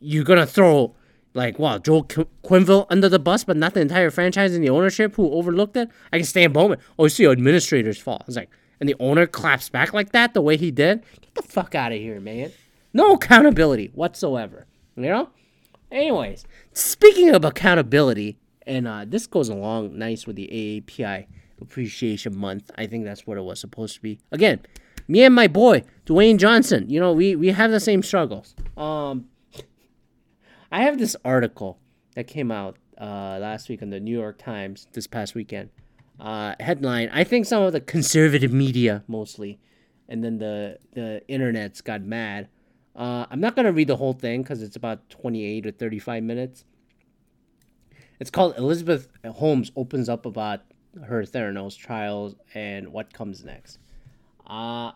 you're 0.00 0.24
gonna 0.24 0.46
throw 0.46 0.94
like 1.36 1.58
wow 1.58 1.78
Joel 1.78 2.04
Qu- 2.04 2.28
Quenneville 2.42 2.86
under 2.90 3.08
the 3.08 3.18
bus, 3.18 3.44
but 3.44 3.56
not 3.56 3.74
the 3.74 3.80
entire 3.80 4.10
franchise 4.10 4.54
and 4.54 4.64
the 4.64 4.70
ownership 4.70 5.14
who 5.16 5.30
overlooked 5.32 5.76
it. 5.76 5.88
I 6.12 6.18
can 6.18 6.26
Stan 6.26 6.52
Bowman. 6.52 6.78
Oh, 6.98 7.04
it's 7.04 7.16
the 7.16 7.26
administrator's 7.26 7.98
fault. 7.98 8.24
It's 8.26 8.36
like, 8.36 8.50
and 8.80 8.88
the 8.88 8.96
owner 8.98 9.26
claps 9.26 9.68
back 9.68 9.92
like 9.92 10.12
that 10.12 10.34
the 10.34 10.40
way 10.40 10.56
he 10.56 10.70
did. 10.70 11.04
Get 11.20 11.34
the 11.34 11.42
fuck 11.42 11.74
out 11.74 11.92
of 11.92 11.98
here, 11.98 12.20
man. 12.20 12.52
No 12.92 13.12
accountability 13.12 13.90
whatsoever. 13.94 14.66
You 14.96 15.02
know. 15.08 15.30
Anyways, 15.92 16.46
speaking 16.72 17.30
of 17.30 17.44
accountability, 17.44 18.38
and 18.66 18.88
uh, 18.88 19.04
this 19.06 19.26
goes 19.28 19.48
along 19.48 19.96
nice 19.96 20.26
with 20.26 20.34
the 20.34 20.48
AAPI 20.48 21.26
Appreciation 21.60 22.36
Month. 22.36 22.70
I 22.76 22.86
think 22.86 23.04
that's 23.04 23.26
what 23.26 23.38
it 23.38 23.42
was 23.42 23.60
supposed 23.60 23.94
to 23.94 24.00
be. 24.00 24.18
Again, 24.32 24.60
me 25.06 25.22
and 25.22 25.34
my 25.34 25.46
boy 25.46 25.84
Dwayne 26.06 26.38
Johnson. 26.38 26.88
You 26.90 26.98
know, 26.98 27.12
we 27.12 27.36
we 27.36 27.48
have 27.48 27.70
the 27.70 27.80
same 27.80 28.02
struggles. 28.02 28.54
Um, 28.76 29.26
I 30.70 30.82
have 30.82 30.98
this 30.98 31.16
article 31.24 31.78
that 32.14 32.26
came 32.26 32.50
out 32.50 32.76
uh, 33.00 33.38
last 33.40 33.68
week 33.68 33.82
in 33.82 33.90
the 33.90 34.00
New 34.00 34.16
York 34.16 34.38
Times 34.38 34.88
this 34.92 35.06
past 35.06 35.34
weekend. 35.34 35.70
Uh, 36.18 36.54
headline: 36.60 37.10
I 37.12 37.24
think 37.24 37.46
some 37.46 37.62
of 37.62 37.72
the 37.72 37.80
conservative 37.80 38.52
media 38.52 39.04
mostly, 39.06 39.58
and 40.08 40.24
then 40.24 40.38
the 40.38 40.78
the 40.92 41.22
internet's 41.28 41.80
got 41.80 42.02
mad. 42.02 42.48
Uh, 42.94 43.26
I'm 43.30 43.40
not 43.40 43.54
gonna 43.54 43.72
read 43.72 43.88
the 43.88 43.96
whole 43.96 44.14
thing 44.14 44.42
because 44.42 44.62
it's 44.62 44.76
about 44.76 45.08
28 45.10 45.66
or 45.66 45.70
35 45.70 46.22
minutes. 46.22 46.64
It's 48.18 48.30
called 48.30 48.54
Elizabeth 48.56 49.08
Holmes 49.26 49.70
opens 49.76 50.08
up 50.08 50.24
about 50.24 50.62
her 51.04 51.22
Theranos 51.22 51.76
trials 51.76 52.34
and 52.54 52.88
what 52.88 53.12
comes 53.12 53.44
next. 53.44 53.78
Uh, 54.46 54.92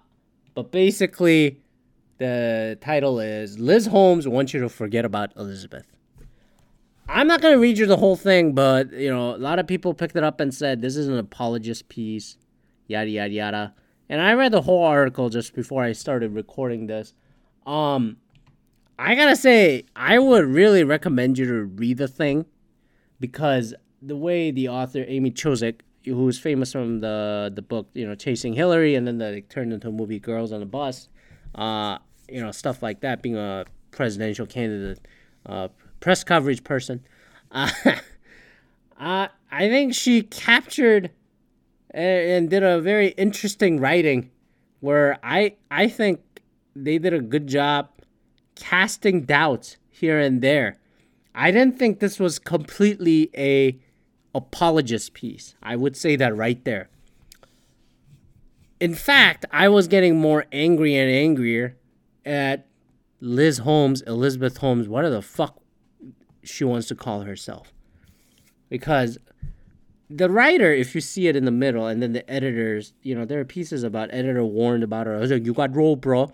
but 0.54 0.70
basically, 0.70 1.60
the 2.20 2.76
title 2.82 3.18
is 3.18 3.58
Liz 3.58 3.86
Holmes 3.86 4.28
wants 4.28 4.52
you 4.52 4.60
to 4.60 4.68
forget 4.68 5.06
about 5.06 5.32
Elizabeth. 5.36 5.86
I'm 7.08 7.26
not 7.26 7.40
going 7.40 7.54
to 7.54 7.58
read 7.58 7.78
you 7.78 7.86
the 7.86 7.96
whole 7.96 8.14
thing, 8.14 8.52
but 8.52 8.92
you 8.92 9.10
know, 9.10 9.34
a 9.34 9.38
lot 9.38 9.58
of 9.58 9.66
people 9.66 9.94
picked 9.94 10.14
it 10.14 10.22
up 10.22 10.38
and 10.38 10.54
said 10.54 10.82
this 10.82 10.96
is 10.96 11.08
an 11.08 11.16
apologist 11.16 11.88
piece, 11.88 12.36
yada 12.86 13.08
yada 13.08 13.32
yada. 13.32 13.74
And 14.10 14.20
I 14.20 14.34
read 14.34 14.52
the 14.52 14.60
whole 14.60 14.84
article 14.84 15.30
just 15.30 15.54
before 15.54 15.82
I 15.82 15.92
started 15.92 16.34
recording 16.34 16.88
this. 16.88 17.14
Um, 17.66 18.18
I 18.98 19.14
gotta 19.14 19.34
say, 19.34 19.86
I 19.96 20.18
would 20.18 20.44
really 20.44 20.84
recommend 20.84 21.38
you 21.38 21.46
to 21.46 21.64
read 21.64 21.96
the 21.96 22.08
thing 22.08 22.44
because 23.18 23.72
the 24.02 24.16
way 24.16 24.50
the 24.50 24.68
author 24.68 25.06
Amy 25.08 25.30
Chozick, 25.30 25.80
who's 26.04 26.38
famous 26.38 26.70
from 26.70 27.00
the 27.00 27.50
the 27.54 27.62
book, 27.62 27.88
you 27.94 28.06
know, 28.06 28.14
Chasing 28.14 28.52
Hillary, 28.52 28.94
and 28.94 29.06
then 29.06 29.16
the, 29.16 29.38
it 29.38 29.48
turned 29.48 29.72
into 29.72 29.88
a 29.88 29.92
movie 29.92 30.18
Girls 30.18 30.52
on 30.52 30.60
the 30.60 30.66
Bus, 30.66 31.08
uh, 31.54 31.96
you 32.30 32.40
know, 32.40 32.52
stuff 32.52 32.82
like 32.82 33.00
that, 33.00 33.22
being 33.22 33.36
a 33.36 33.64
presidential 33.90 34.46
candidate, 34.46 35.00
uh, 35.46 35.68
press 36.00 36.24
coverage 36.24 36.64
person. 36.64 37.04
Uh, 37.50 37.70
uh, 38.98 39.28
I 39.50 39.68
think 39.68 39.94
she 39.94 40.22
captured 40.22 41.10
and, 41.90 42.30
and 42.30 42.50
did 42.50 42.62
a 42.62 42.80
very 42.80 43.08
interesting 43.08 43.80
writing 43.80 44.30
where 44.80 45.18
I 45.22 45.56
I 45.70 45.88
think 45.88 46.20
they 46.74 46.98
did 46.98 47.12
a 47.12 47.20
good 47.20 47.46
job 47.46 47.88
casting 48.54 49.22
doubts 49.22 49.76
here 49.88 50.18
and 50.18 50.40
there. 50.40 50.78
I 51.34 51.50
didn't 51.50 51.78
think 51.78 52.00
this 52.00 52.18
was 52.18 52.38
completely 52.38 53.30
a 53.36 53.78
apologist 54.34 55.14
piece. 55.14 55.54
I 55.62 55.76
would 55.76 55.96
say 55.96 56.16
that 56.16 56.36
right 56.36 56.62
there. 56.64 56.88
In 58.78 58.94
fact, 58.94 59.44
I 59.50 59.68
was 59.68 59.88
getting 59.88 60.18
more 60.18 60.46
angry 60.52 60.96
and 60.96 61.10
angrier 61.10 61.76
at 62.24 62.66
Liz 63.20 63.58
Holmes, 63.58 64.02
Elizabeth 64.02 64.58
Holmes, 64.58 64.88
whatever 64.88 65.16
the 65.16 65.22
fuck 65.22 65.60
she 66.42 66.64
wants 66.64 66.88
to 66.88 66.94
call 66.94 67.22
herself. 67.22 67.72
Because 68.68 69.18
the 70.08 70.30
writer, 70.30 70.72
if 70.72 70.94
you 70.94 71.00
see 71.00 71.28
it 71.28 71.36
in 71.36 71.44
the 71.44 71.50
middle, 71.50 71.86
and 71.86 72.02
then 72.02 72.12
the 72.12 72.28
editors, 72.30 72.92
you 73.02 73.14
know, 73.14 73.24
there 73.24 73.40
are 73.40 73.44
pieces 73.44 73.82
about 73.82 74.12
editor 74.12 74.44
warned 74.44 74.82
about 74.82 75.06
her. 75.06 75.16
I 75.16 75.20
was 75.20 75.30
like, 75.30 75.44
you 75.44 75.52
got 75.52 75.74
role, 75.74 75.96
bro. 75.96 76.32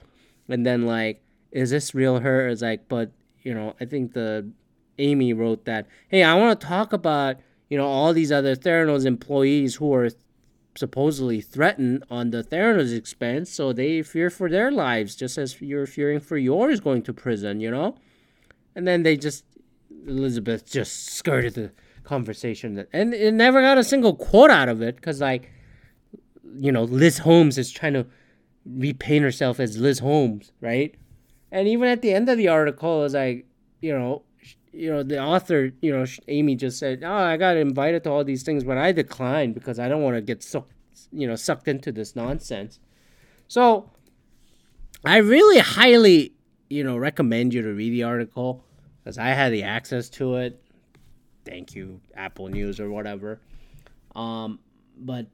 And 0.48 0.64
then 0.64 0.86
like, 0.86 1.22
is 1.50 1.70
this 1.70 1.94
real 1.94 2.20
her? 2.20 2.48
It's 2.48 2.62
like, 2.62 2.88
but 2.88 3.10
you 3.42 3.54
know, 3.54 3.74
I 3.80 3.84
think 3.84 4.12
the 4.12 4.48
Amy 4.98 5.32
wrote 5.32 5.64
that. 5.66 5.86
Hey, 6.08 6.22
I 6.22 6.34
want 6.34 6.60
to 6.60 6.66
talk 6.66 6.92
about 6.92 7.36
you 7.68 7.76
know 7.76 7.86
all 7.86 8.12
these 8.12 8.32
other 8.32 8.54
Theranos 8.54 9.04
employees 9.04 9.74
who 9.76 9.92
are 9.94 10.08
supposedly 10.76 11.40
threatened 11.40 12.04
on 12.10 12.30
the 12.30 12.42
Theranos 12.42 12.96
expense, 12.96 13.50
so 13.50 13.72
they 13.72 14.02
fear 14.02 14.30
for 14.30 14.48
their 14.48 14.70
lives 14.70 15.16
just 15.16 15.38
as 15.38 15.60
you're 15.60 15.86
fearing 15.86 16.20
for 16.20 16.36
yours 16.36 16.80
going 16.80 17.02
to 17.02 17.12
prison. 17.12 17.60
You 17.60 17.70
know, 17.70 17.96
and 18.74 18.86
then 18.86 19.02
they 19.02 19.16
just 19.16 19.44
Elizabeth 20.06 20.70
just 20.70 21.06
skirted 21.06 21.54
the 21.54 21.72
conversation 22.04 22.86
and 22.92 23.12
it 23.12 23.34
never 23.34 23.60
got 23.60 23.76
a 23.76 23.82
single 23.82 24.14
quote 24.14 24.48
out 24.48 24.68
of 24.68 24.80
it 24.80 24.94
because 24.94 25.20
like 25.20 25.50
you 26.56 26.70
know 26.70 26.84
Liz 26.84 27.18
Holmes 27.18 27.58
is 27.58 27.72
trying 27.72 27.94
to 27.94 28.06
repaint 28.66 29.24
herself 29.24 29.60
as 29.60 29.78
Liz 29.78 30.00
Holmes, 30.00 30.52
right? 30.60 30.94
And 31.50 31.68
even 31.68 31.88
at 31.88 32.02
the 32.02 32.12
end 32.12 32.28
of 32.28 32.36
the 32.36 32.48
article, 32.48 33.04
it's 33.04 33.14
like, 33.14 33.46
you 33.80 33.96
know, 33.96 34.22
you 34.76 34.90
know, 34.90 35.02
the 35.02 35.18
author, 35.18 35.72
you 35.80 35.96
know, 35.96 36.04
Amy 36.28 36.54
just 36.54 36.78
said, 36.78 37.02
"Oh, 37.02 37.12
I 37.12 37.36
got 37.36 37.56
invited 37.56 38.04
to 38.04 38.10
all 38.10 38.24
these 38.24 38.42
things, 38.42 38.62
but 38.62 38.76
I 38.76 38.92
declined 38.92 39.54
because 39.54 39.78
I 39.78 39.88
don't 39.88 40.02
want 40.02 40.16
to 40.16 40.20
get 40.20 40.42
sucked, 40.42 40.72
you 41.12 41.26
know, 41.26 41.34
sucked 41.34 41.66
into 41.66 41.90
this 41.92 42.14
nonsense." 42.14 42.78
So, 43.48 43.90
I 45.04 45.18
really 45.18 45.58
highly, 45.58 46.34
you 46.68 46.84
know, 46.84 46.96
recommend 46.98 47.54
you 47.54 47.62
to 47.62 47.72
read 47.72 47.90
the 47.90 48.02
article 48.02 48.64
because 49.02 49.18
I 49.18 49.28
had 49.28 49.52
the 49.52 49.62
access 49.62 50.10
to 50.10 50.36
it. 50.36 50.62
Thank 51.44 51.74
you, 51.74 52.00
Apple 52.14 52.48
News 52.48 52.78
or 52.78 52.90
whatever. 52.90 53.40
Um, 54.14 54.58
but 54.98 55.26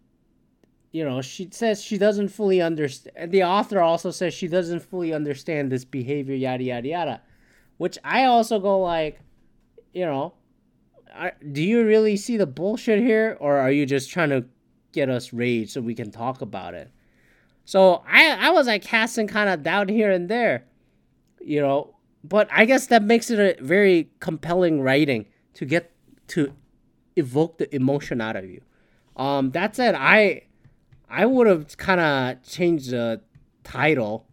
you 0.93 1.05
know, 1.05 1.23
she 1.23 1.49
says 1.51 1.83
she 1.83 1.99
doesn't 1.99 2.29
fully 2.29 2.61
understand. 2.61 3.33
The 3.33 3.43
author 3.45 3.81
also 3.81 4.11
says 4.11 4.35
she 4.35 4.47
doesn't 4.47 4.81
fully 4.81 5.13
understand 5.13 5.73
this 5.73 5.85
behavior, 5.85 6.35
yada 6.35 6.63
yada 6.63 6.89
yada, 6.89 7.23
which 7.79 7.99
I 8.05 8.25
also 8.25 8.61
go 8.61 8.81
like, 8.81 9.19
you 9.93 10.05
know, 10.05 10.35
I, 11.15 11.33
do 11.53 11.63
you 11.63 11.85
really 11.85 12.17
see 12.17 12.37
the 12.37 12.47
bullshit 12.47 13.01
here, 13.01 13.37
or 13.41 13.59
are 13.59 13.71
you 13.71 13.87
just 13.87 14.11
trying 14.11 14.31
to 14.31 14.45
get 14.93 15.09
us 15.09 15.33
rage 15.33 15.71
so 15.71 15.81
we 15.81 15.95
can 15.95 16.11
talk 16.11 16.41
about 16.41 16.75
it? 16.75 16.91
So 17.65 18.03
I 18.09 18.49
I 18.49 18.51
was 18.51 18.67
like 18.67 18.83
casting 18.83 19.27
kind 19.27 19.49
of 19.49 19.63
doubt 19.63 19.89
here 19.89 20.11
and 20.11 20.29
there, 20.29 20.65
you 21.41 21.61
know, 21.61 21.95
but 22.25 22.49
I 22.53 22.65
guess 22.65 22.87
that 22.89 23.03
makes 23.03 23.31
it 23.31 23.39
a 23.39 23.63
very 23.63 24.11
compelling 24.21 24.81
writing 24.81 25.27
to 25.55 25.65
get 25.65 25.93
to 26.29 26.53
evoke 27.17 27.59
the 27.59 27.75
emotion 27.75 28.21
out 28.21 28.37
of 28.37 28.45
you. 28.45 28.63
Um, 29.17 29.51
that 29.51 29.77
said, 29.77 29.95
I 29.95 30.43
I 31.09 31.27
would 31.27 31.47
have 31.47 31.77
kind 31.77 32.01
of 32.01 32.43
changed 32.43 32.91
the 32.91 33.21
title 33.65 34.27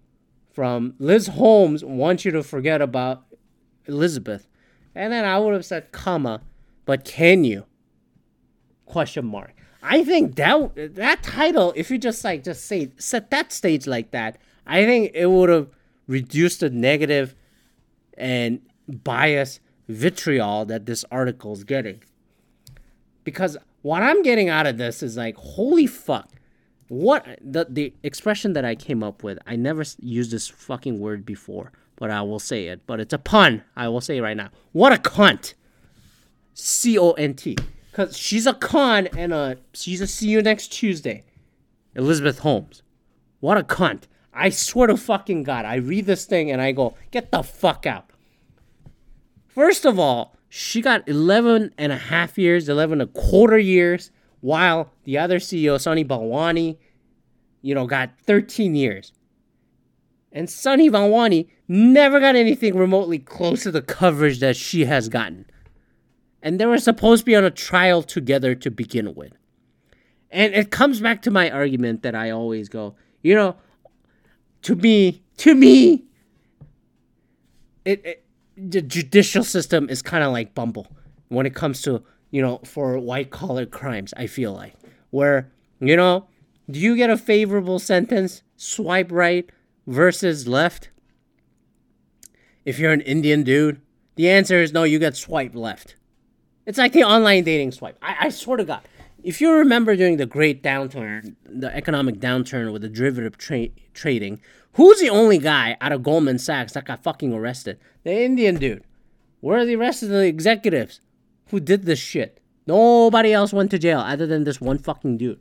from 0.51 0.95
Liz 0.99 1.27
Holmes 1.27 1.85
wants 1.85 2.25
you 2.25 2.31
to 2.31 2.43
forget 2.43 2.81
about 2.81 3.23
Elizabeth. 3.85 4.48
And 4.95 5.13
then 5.13 5.25
I 5.25 5.39
would 5.39 5.53
have 5.53 5.65
said 5.65 5.91
comma, 5.91 6.41
but 6.85 7.05
can 7.05 7.43
you? 7.43 7.65
Question 8.85 9.25
mark. 9.25 9.53
I 9.81 10.03
think 10.03 10.35
that 10.35 10.95
that 10.95 11.23
title, 11.23 11.73
if 11.75 11.89
you 11.89 11.97
just 11.97 12.23
like 12.23 12.43
just 12.43 12.65
say 12.65 12.91
set 12.97 13.31
that 13.31 13.51
stage 13.51 13.87
like 13.87 14.11
that, 14.11 14.37
I 14.65 14.85
think 14.85 15.11
it 15.13 15.27
would 15.27 15.49
have 15.49 15.69
reduced 16.07 16.59
the 16.59 16.69
negative 16.69 17.35
and 18.17 18.61
bias 18.87 19.59
vitriol 19.87 20.65
that 20.65 20.85
this 20.85 21.05
article 21.11 21.53
is 21.53 21.63
getting. 21.63 22.03
Because 23.23 23.57
what 23.83 24.03
I'm 24.03 24.21
getting 24.23 24.49
out 24.49 24.67
of 24.67 24.77
this 24.77 25.01
is 25.01 25.15
like, 25.15 25.37
holy 25.37 25.87
fuck 25.87 26.29
what 26.89 27.25
the 27.39 27.67
the 27.69 27.93
expression 28.03 28.53
that 28.53 28.65
I 28.65 28.75
came 28.75 29.01
up 29.03 29.23
with. 29.23 29.39
I 29.47 29.55
never 29.55 29.83
used 30.01 30.31
this 30.31 30.47
fucking 30.47 30.99
word 30.99 31.25
before, 31.25 31.71
but 31.99 32.09
I 32.09 32.21
will 32.21 32.39
say 32.39 32.67
it. 32.67 32.87
But 32.87 32.99
it's 32.99 33.13
a 33.13 33.19
pun. 33.19 33.63
I 33.75 33.89
will 33.89 34.01
say 34.01 34.19
right 34.21 34.37
now. 34.37 34.49
What 34.71 34.93
a 34.93 34.95
cunt. 34.95 35.53
C 36.53 36.97
O 36.97 37.11
N 37.11 37.35
T. 37.35 37.57
Cause 37.91 38.17
she's 38.17 38.47
a 38.47 38.53
con 38.53 39.07
and 39.07 39.33
a 39.33 39.57
she's 39.73 40.01
a 40.01 40.07
see 40.07 40.29
you 40.29 40.41
next 40.41 40.69
Tuesday. 40.69 41.25
Elizabeth 41.95 42.39
Holmes. 42.39 42.81
What 43.41 43.57
a 43.57 43.63
cunt. 43.63 44.03
I 44.33 44.49
swear 44.49 44.87
to 44.87 44.95
fucking 44.95 45.43
God, 45.43 45.65
I 45.65 45.75
read 45.75 46.05
this 46.05 46.25
thing 46.25 46.49
and 46.49 46.61
I 46.61 46.71
go, 46.71 46.95
get 47.11 47.31
the 47.31 47.43
fuck 47.43 47.85
out. 47.85 48.09
First 49.47 49.85
of 49.85 49.99
all, 49.99 50.35
she 50.47 50.81
got 50.81 51.07
11 51.09 51.73
and 51.77 51.91
a 51.91 51.97
half 51.97 52.37
years, 52.37 52.69
11 52.69 53.01
and 53.01 53.09
a 53.09 53.11
quarter 53.11 53.57
years 53.57 54.11
while 54.39 54.93
the 55.03 55.17
other 55.17 55.39
CEO, 55.39 55.79
Sunny 55.79 56.05
Balwani, 56.05 56.77
you 57.61 57.75
know, 57.75 57.85
got 57.85 58.11
13 58.25 58.75
years. 58.75 59.11
And 60.31 60.49
Sunny 60.49 60.89
Balwani 60.89 61.47
never 61.67 62.19
got 62.19 62.35
anything 62.35 62.75
remotely 62.75 63.19
close 63.19 63.63
to 63.63 63.71
the 63.71 63.81
coverage 63.81 64.39
that 64.39 64.55
she 64.55 64.85
has 64.85 65.09
gotten. 65.09 65.45
And 66.41 66.59
they 66.59 66.65
were 66.65 66.77
supposed 66.77 67.21
to 67.21 67.25
be 67.25 67.35
on 67.35 67.43
a 67.43 67.51
trial 67.51 68.03
together 68.03 68.55
to 68.55 68.71
begin 68.71 69.15
with. 69.15 69.33
And 70.31 70.53
it 70.53 70.71
comes 70.71 71.01
back 71.01 71.21
to 71.23 71.31
my 71.31 71.49
argument 71.49 72.03
that 72.03 72.15
I 72.15 72.29
always 72.29 72.69
go, 72.69 72.95
you 73.23 73.35
know, 73.35 73.55
to 74.63 74.75
me, 74.75 75.23
to 75.37 75.55
me, 75.55 76.05
it, 77.85 78.05
it 78.05 78.25
the 78.55 78.81
judicial 78.81 79.43
system 79.43 79.89
is 79.89 80.01
kind 80.01 80.23
of 80.23 80.31
like 80.31 80.53
Bumble 80.53 80.87
when 81.29 81.45
it 81.45 81.55
comes 81.55 81.81
to 81.83 82.03
you 82.29 82.41
know 82.41 82.59
for 82.65 82.99
white 82.99 83.31
collar 83.31 83.65
crimes. 83.65 84.13
I 84.17 84.27
feel 84.27 84.53
like 84.53 84.75
where 85.09 85.51
you 85.79 85.95
know, 85.95 86.27
do 86.69 86.79
you 86.79 86.95
get 86.95 87.09
a 87.09 87.17
favorable 87.17 87.79
sentence? 87.79 88.43
Swipe 88.57 89.11
right 89.11 89.49
versus 89.89 90.47
left. 90.47 90.89
If 92.63 92.77
you're 92.79 92.93
an 92.93 93.01
Indian 93.01 93.43
dude, 93.43 93.81
the 94.15 94.29
answer 94.29 94.61
is 94.61 94.71
no. 94.71 94.83
You 94.83 94.99
get 94.99 95.17
swipe 95.17 95.55
left. 95.55 95.95
It's 96.65 96.77
like 96.77 96.93
the 96.93 97.03
online 97.03 97.43
dating 97.43 97.71
swipe. 97.71 97.97
I, 98.01 98.27
I 98.27 98.29
swear 98.29 98.57
to 98.57 98.63
God, 98.63 98.81
if 99.23 99.41
you 99.41 99.51
remember 99.51 99.95
during 99.95 100.17
the 100.17 100.27
great 100.27 100.61
downturn, 100.61 101.35
the 101.45 101.75
economic 101.75 102.19
downturn 102.19 102.71
with 102.71 102.83
the 102.83 102.89
derivative 102.89 103.37
tra- 103.37 103.69
trading, 103.93 104.39
who's 104.73 104.99
the 104.99 105.09
only 105.09 105.39
guy 105.39 105.75
out 105.81 105.91
of 105.91 106.03
Goldman 106.03 106.37
Sachs 106.37 106.73
that 106.73 106.85
got 106.85 107.03
fucking 107.03 107.33
arrested? 107.33 107.79
The 108.03 108.23
Indian 108.23 108.55
dude. 108.55 108.83
Where 109.41 109.59
are 109.59 109.65
the 109.65 109.77
rest 109.77 110.03
of 110.03 110.09
the 110.09 110.25
executives 110.25 111.01
who 111.49 111.59
did 111.59 111.85
this 111.85 111.99
shit? 111.99 112.39
Nobody 112.67 113.33
else 113.33 113.51
went 113.51 113.71
to 113.71 113.79
jail 113.79 113.99
other 113.99 114.27
than 114.27 114.43
this 114.43 114.61
one 114.61 114.77
fucking 114.77 115.17
dude. 115.17 115.39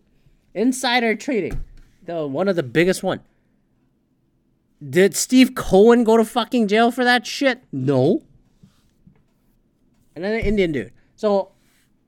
Insider 0.54 1.14
trading, 1.14 1.62
the 2.06 2.26
one 2.26 2.48
of 2.48 2.56
the 2.56 2.62
biggest 2.62 3.02
one. 3.02 3.20
Did 4.86 5.16
Steve 5.16 5.54
Cohen 5.54 6.04
go 6.04 6.16
to 6.16 6.24
fucking 6.24 6.68
jail 6.68 6.90
for 6.90 7.04
that 7.04 7.26
shit? 7.26 7.62
No. 7.72 8.22
Another 10.14 10.38
Indian 10.38 10.72
dude. 10.72 10.92
So, 11.16 11.52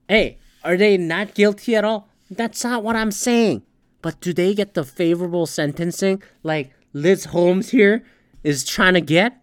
hey, 0.09 0.39
are 0.63 0.77
they 0.77 0.97
not 0.97 1.35
guilty 1.35 1.75
at 1.75 1.85
all? 1.85 2.09
That's 2.31 2.63
not 2.63 2.85
what 2.85 2.97
I'm 2.97 3.11
saying. 3.11 3.63
But 4.03 4.21
do 4.21 4.33
they 4.33 4.55
get 4.55 4.75
the 4.75 4.85
favorable 4.85 5.47
sentencing 5.47 6.23
like 6.43 6.73
Liz 6.93 7.27
Holmes 7.27 7.71
here 7.71 8.05
is 8.43 8.65
trying 8.65 8.95
to 8.95 9.01
get? 9.01 9.43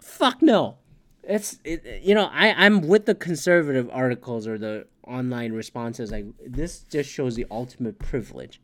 Fuck 0.00 0.40
no. 0.40 0.78
It's 1.24 1.58
it, 1.62 2.02
you 2.02 2.14
know 2.14 2.30
I 2.32 2.52
I'm 2.52 2.80
with 2.88 3.04
the 3.04 3.14
conservative 3.14 3.90
articles 3.92 4.46
or 4.46 4.56
the 4.56 4.86
online 5.06 5.52
responses 5.52 6.10
like 6.10 6.24
this 6.44 6.80
just 6.80 7.10
shows 7.10 7.36
the 7.36 7.46
ultimate 7.50 7.98
privilege. 7.98 8.60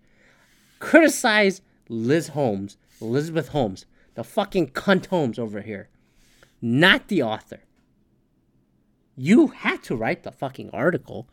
Criticize 0.79 1.61
Liz 1.89 2.29
Holmes, 2.29 2.77
Elizabeth 3.01 3.49
Holmes, 3.49 3.87
the 4.15 4.25
fucking 4.25 4.69
cunt 4.69 5.07
Holmes 5.07 5.39
over 5.39 5.61
here, 5.61 5.89
not 6.63 7.09
the 7.09 7.23
author. 7.23 7.61
You 9.17 9.49
had 9.49 9.83
to 9.85 9.97
write 9.97 10.23
the 10.23 10.33
fucking 10.33 10.71
article, 10.73 11.29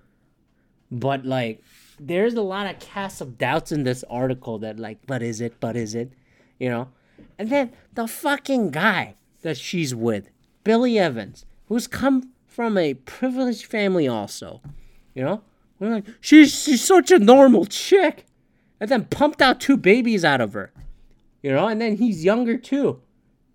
but 0.92 1.26
like 1.26 1.64
there's 2.00 2.34
a 2.34 2.42
lot 2.42 2.68
of 2.68 2.80
cast 2.80 3.22
of 3.22 3.38
doubts 3.38 3.72
in 3.72 3.84
this 3.84 4.04
article 4.10 4.60
that 4.60 4.80
like, 4.80 5.00
but 5.08 5.22
is 5.24 5.42
it? 5.42 5.60
But 5.60 5.76
is 5.76 5.96
it? 5.96 6.12
You 6.60 6.70
know, 6.70 6.90
and 7.38 7.50
then 7.50 7.72
the 7.94 8.08
fucking 8.08 8.72
guy 8.72 9.16
that 9.42 9.58
she's 9.58 9.96
with, 9.96 10.30
Billy 10.64 11.00
Evans, 11.00 11.46
who's 11.68 11.88
come 11.88 12.32
from 12.46 12.78
a 12.78 12.94
privileged 12.94 13.66
family 13.66 14.08
also, 14.08 14.62
you 15.16 15.24
know, 15.24 15.42
we're 15.80 15.90
like, 15.90 16.06
she's 16.20 16.64
she's 16.64 16.84
such 16.84 17.10
a 17.10 17.18
normal 17.18 17.66
chick, 17.66 18.26
and 18.82 18.90
then 18.90 19.06
pumped 19.06 19.44
out 19.44 19.62
two 19.62 19.78
babies 19.78 20.26
out 20.26 20.42
of 20.42 20.54
her, 20.54 20.74
you 21.44 21.52
know, 21.52 21.68
and 21.68 21.80
then 21.80 21.98
he's 21.98 22.26
younger 22.26 22.58
too. 22.58 23.00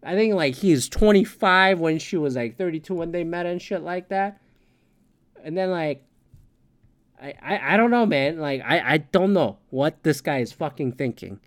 I 0.00 0.14
think 0.14 0.34
like 0.34 0.54
he's 0.54 0.88
25 0.88 1.80
when 1.80 1.98
she 1.98 2.16
was 2.16 2.36
like 2.36 2.56
32 2.56 2.94
when 2.94 3.10
they 3.10 3.24
met 3.24 3.44
and 3.44 3.60
shit 3.60 3.82
like 3.82 4.08
that. 4.10 4.40
And 5.42 5.58
then 5.58 5.72
like 5.72 6.04
I, 7.20 7.34
I, 7.42 7.74
I 7.74 7.76
don't 7.76 7.90
know, 7.90 8.06
man. 8.06 8.38
Like 8.38 8.62
I, 8.64 8.94
I 8.94 8.98
don't 8.98 9.32
know 9.32 9.58
what 9.70 10.04
this 10.04 10.20
guy 10.20 10.38
is 10.38 10.52
fucking 10.52 10.92
thinking. 10.92 11.40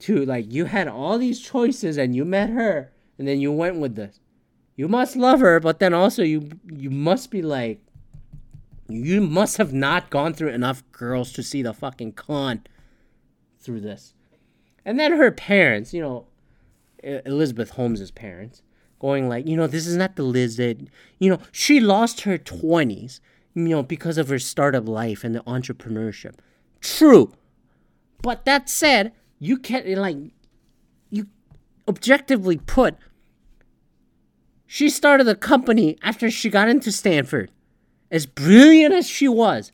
To 0.00 0.26
like 0.26 0.52
you 0.52 0.66
had 0.66 0.86
all 0.86 1.16
these 1.16 1.40
choices 1.40 1.96
and 1.96 2.14
you 2.14 2.26
met 2.26 2.50
her 2.50 2.92
and 3.18 3.26
then 3.26 3.40
you 3.40 3.50
went 3.50 3.76
with 3.76 3.96
this. 3.96 4.20
You 4.76 4.86
must 4.86 5.16
love 5.16 5.40
her, 5.40 5.60
but 5.60 5.78
then 5.78 5.94
also 5.94 6.22
you 6.22 6.50
you 6.70 6.90
must 6.90 7.30
be 7.30 7.40
like 7.40 7.80
you 8.86 9.22
must 9.22 9.56
have 9.56 9.72
not 9.72 10.10
gone 10.10 10.34
through 10.34 10.50
enough 10.50 10.82
girls 10.92 11.32
to 11.32 11.42
see 11.42 11.62
the 11.62 11.72
fucking 11.72 12.12
con 12.12 12.64
through 13.64 13.80
this. 13.80 14.14
And 14.84 15.00
then 15.00 15.12
her 15.12 15.30
parents, 15.30 15.94
you 15.94 16.02
know, 16.02 16.26
Elizabeth 17.02 17.70
Holmes's 17.70 18.10
parents, 18.10 18.62
going 18.98 19.28
like, 19.28 19.46
you 19.46 19.56
know, 19.56 19.66
this 19.66 19.86
is 19.86 19.96
not 19.96 20.16
the 20.16 20.22
Liz 20.22 20.56
that, 20.56 20.78
you 21.18 21.30
know, 21.30 21.38
she 21.52 21.80
lost 21.80 22.22
her 22.22 22.38
20s, 22.38 23.20
you 23.54 23.68
know, 23.68 23.82
because 23.82 24.18
of 24.18 24.28
her 24.28 24.38
startup 24.38 24.88
life 24.88 25.24
and 25.24 25.34
the 25.34 25.40
entrepreneurship. 25.40 26.34
True. 26.80 27.32
But 28.22 28.44
that 28.46 28.68
said, 28.68 29.12
you 29.38 29.58
can't, 29.58 29.86
like, 29.86 30.16
you 31.10 31.26
objectively 31.86 32.56
put, 32.56 32.96
she 34.66 34.88
started 34.88 35.28
a 35.28 35.34
company 35.34 35.98
after 36.02 36.30
she 36.30 36.48
got 36.48 36.68
into 36.68 36.90
Stanford. 36.90 37.50
As 38.10 38.26
brilliant 38.26 38.94
as 38.94 39.08
she 39.08 39.28
was, 39.28 39.72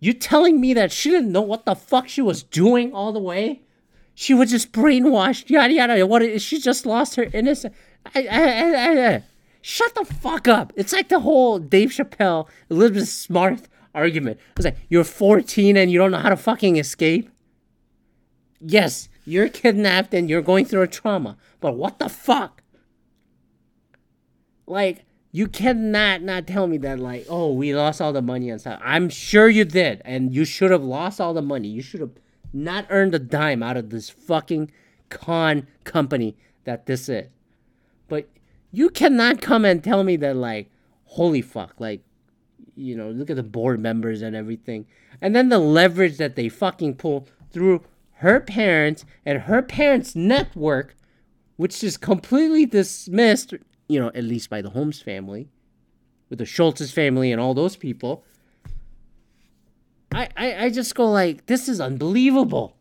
you 0.00 0.12
telling 0.14 0.60
me 0.60 0.74
that 0.74 0.90
she 0.90 1.10
didn't 1.10 1.30
know 1.30 1.42
what 1.42 1.66
the 1.66 1.74
fuck 1.74 2.08
she 2.08 2.22
was 2.22 2.42
doing 2.42 2.92
all 2.92 3.12
the 3.12 3.20
way? 3.20 3.62
She 4.14 4.34
was 4.34 4.50
just 4.50 4.72
brainwashed, 4.72 5.48
yada 5.48 5.72
yada. 5.72 6.06
What? 6.06 6.40
She 6.40 6.58
just 6.58 6.84
lost 6.84 7.16
her 7.16 7.24
innocence. 7.32 7.74
I, 8.14 8.26
I, 8.26 9.14
I, 9.14 9.22
Shut 9.62 9.94
the 9.94 10.04
fuck 10.04 10.48
up. 10.48 10.72
It's 10.74 10.92
like 10.92 11.08
the 11.08 11.20
whole 11.20 11.58
Dave 11.58 11.90
Chappelle, 11.90 12.48
Elizabeth 12.70 13.08
Smart 13.08 13.68
argument. 13.94 14.40
It's 14.56 14.64
like 14.64 14.78
you're 14.88 15.04
14 15.04 15.76
and 15.76 15.90
you 15.90 15.98
don't 15.98 16.10
know 16.10 16.18
how 16.18 16.30
to 16.30 16.36
fucking 16.36 16.76
escape. 16.76 17.30
Yes, 18.60 19.08
you're 19.24 19.48
kidnapped 19.48 20.14
and 20.14 20.28
you're 20.30 20.42
going 20.42 20.64
through 20.64 20.82
a 20.82 20.88
trauma, 20.88 21.36
but 21.60 21.76
what 21.76 21.98
the 21.98 22.08
fuck? 22.08 22.62
Like 24.66 25.04
you 25.32 25.46
cannot 25.46 26.22
not 26.22 26.46
tell 26.46 26.66
me 26.66 26.78
that 26.78 26.98
like 26.98 27.26
oh 27.28 27.52
we 27.52 27.74
lost 27.74 28.00
all 28.00 28.12
the 28.12 28.22
money 28.22 28.50
and 28.50 28.60
stuff. 28.60 28.80
I'm 28.82 29.08
sure 29.08 29.48
you 29.48 29.64
did, 29.64 30.02
and 30.04 30.34
you 30.34 30.44
should 30.44 30.70
have 30.70 30.84
lost 30.84 31.20
all 31.20 31.34
the 31.34 31.42
money. 31.42 31.68
You 31.68 31.82
should 31.82 32.00
have 32.00 32.12
not 32.52 32.86
earned 32.90 33.14
a 33.14 33.18
dime 33.18 33.62
out 33.62 33.76
of 33.76 33.90
this 33.90 34.10
fucking 34.10 34.70
con 35.08 35.66
company 35.84 36.36
that 36.64 36.86
this 36.86 37.08
is. 37.08 37.28
But 38.08 38.28
you 38.72 38.90
cannot 38.90 39.40
come 39.40 39.64
and 39.64 39.82
tell 39.82 40.04
me 40.04 40.16
that 40.16 40.36
like, 40.36 40.70
holy 41.04 41.42
fuck, 41.42 41.74
like, 41.78 42.02
you 42.74 42.96
know, 42.96 43.10
look 43.10 43.30
at 43.30 43.36
the 43.36 43.42
board 43.42 43.80
members 43.80 44.22
and 44.22 44.34
everything. 44.34 44.86
And 45.20 45.34
then 45.34 45.48
the 45.48 45.58
leverage 45.58 46.16
that 46.18 46.36
they 46.36 46.48
fucking 46.48 46.96
pull 46.96 47.28
through 47.50 47.84
her 48.14 48.40
parents 48.40 49.04
and 49.24 49.42
her 49.42 49.62
parents' 49.62 50.14
network, 50.14 50.94
which 51.56 51.82
is 51.84 51.96
completely 51.96 52.66
dismissed, 52.66 53.54
you 53.90 53.98
know, 53.98 54.12
at 54.14 54.22
least 54.22 54.48
by 54.48 54.62
the 54.62 54.70
Holmes 54.70 55.02
family, 55.02 55.48
with 56.28 56.38
the 56.38 56.44
Shultz's 56.44 56.92
family 56.92 57.32
and 57.32 57.40
all 57.40 57.54
those 57.54 57.74
people. 57.74 58.24
I, 60.12 60.28
I, 60.36 60.64
I 60.64 60.70
just 60.70 60.94
go 60.94 61.10
like, 61.10 61.46
this 61.46 61.68
is 61.68 61.80
unbelievable. 61.80 62.76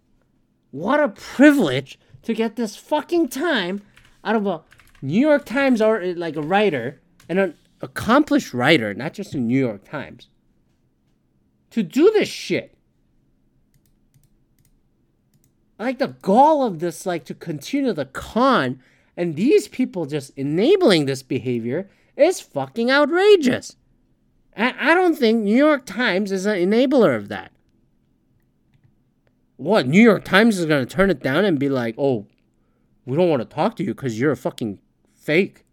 What 0.70 1.00
a 1.00 1.10
privilege 1.10 1.98
to 2.22 2.36
get 2.36 2.56
this 2.56 2.76
fucking 2.76 3.30
time 3.30 3.82
out 4.24 4.36
of 4.36 4.46
a 4.46 4.62
New 5.02 5.20
York 5.20 5.46
Times 5.46 5.82
or 5.82 6.14
like 6.14 6.36
a 6.36 6.44
writer 6.44 7.02
and 7.28 7.40
an 7.40 7.56
accomplished 7.82 8.54
writer, 8.54 8.94
not 8.94 9.14
just 9.14 9.34
in 9.34 9.48
New 9.48 9.60
York 9.60 9.90
Times, 9.90 10.28
to 11.72 11.82
do 11.82 12.12
this 12.12 12.30
shit. 12.30 12.76
Like 15.80 15.98
the 15.98 16.16
gall 16.22 16.64
of 16.64 16.80
this, 16.80 17.08
like 17.08 17.26
to 17.26 17.34
continue 17.34 17.94
the 17.94 18.06
con, 18.06 18.80
and 19.20 19.36
these 19.36 19.68
people 19.68 20.06
just 20.06 20.32
enabling 20.38 21.06
this 21.06 21.24
behavior 21.24 21.90
is 22.16 22.40
fucking 22.40 22.90
outrageous. 22.90 23.76
I, 24.56 24.74
I 24.80 24.94
don't 24.94 25.18
think 25.18 25.44
New 25.44 25.58
York 25.58 25.86
Times 25.86 26.32
is 26.32 26.46
an 26.46 26.56
enabler 26.56 27.18
of 27.18 27.28
that. 27.28 27.52
What, 29.58 29.90
New 29.90 30.02
York 30.02 30.24
Times 30.24 30.58
is 30.58 30.66
going 30.66 30.88
to 30.88 30.96
turn 30.96 31.10
it 31.10 31.22
down 31.22 31.44
and 31.44 31.60
be 31.60 31.68
like, 31.68 31.96
oh, 31.98 32.28
we 33.06 33.18
don't 33.18 33.30
want 33.30 33.42
to 33.42 33.56
talk 33.56 33.76
to 33.76 33.84
you 33.84 33.94
because 33.94 34.18
you're 34.18 34.32
a 34.32 34.38
fucking 34.38 34.80
fake? 35.14 35.66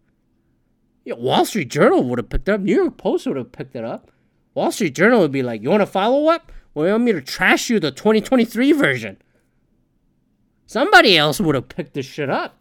Yeah, 1.05 1.13
Wall 1.13 1.45
Street 1.45 1.69
Journal 1.69 2.03
would 2.03 2.19
have 2.19 2.27
picked 2.27 2.49
it 2.49 2.51
up. 2.51 2.59
New 2.59 2.75
York 2.75 2.97
Post 2.97 3.27
would 3.27 3.37
have 3.37 3.53
picked 3.53 3.77
it 3.77 3.85
up. 3.85 4.11
Wall 4.55 4.73
Street 4.73 4.93
Journal 4.93 5.21
would 5.21 5.31
be 5.31 5.41
like, 5.41 5.61
you 5.61 5.69
want 5.69 5.83
to 5.83 5.85
follow 5.85 6.27
up? 6.27 6.51
Well, 6.73 6.85
you 6.85 6.91
want 6.91 7.05
me 7.05 7.13
to 7.13 7.21
trash 7.21 7.69
you 7.69 7.79
the 7.79 7.91
2023 7.91 8.73
version? 8.73 9.17
Somebody 10.65 11.17
else 11.17 11.39
would 11.39 11.55
have 11.55 11.69
picked 11.69 11.93
this 11.93 12.05
shit 12.05 12.29
up. 12.29 12.57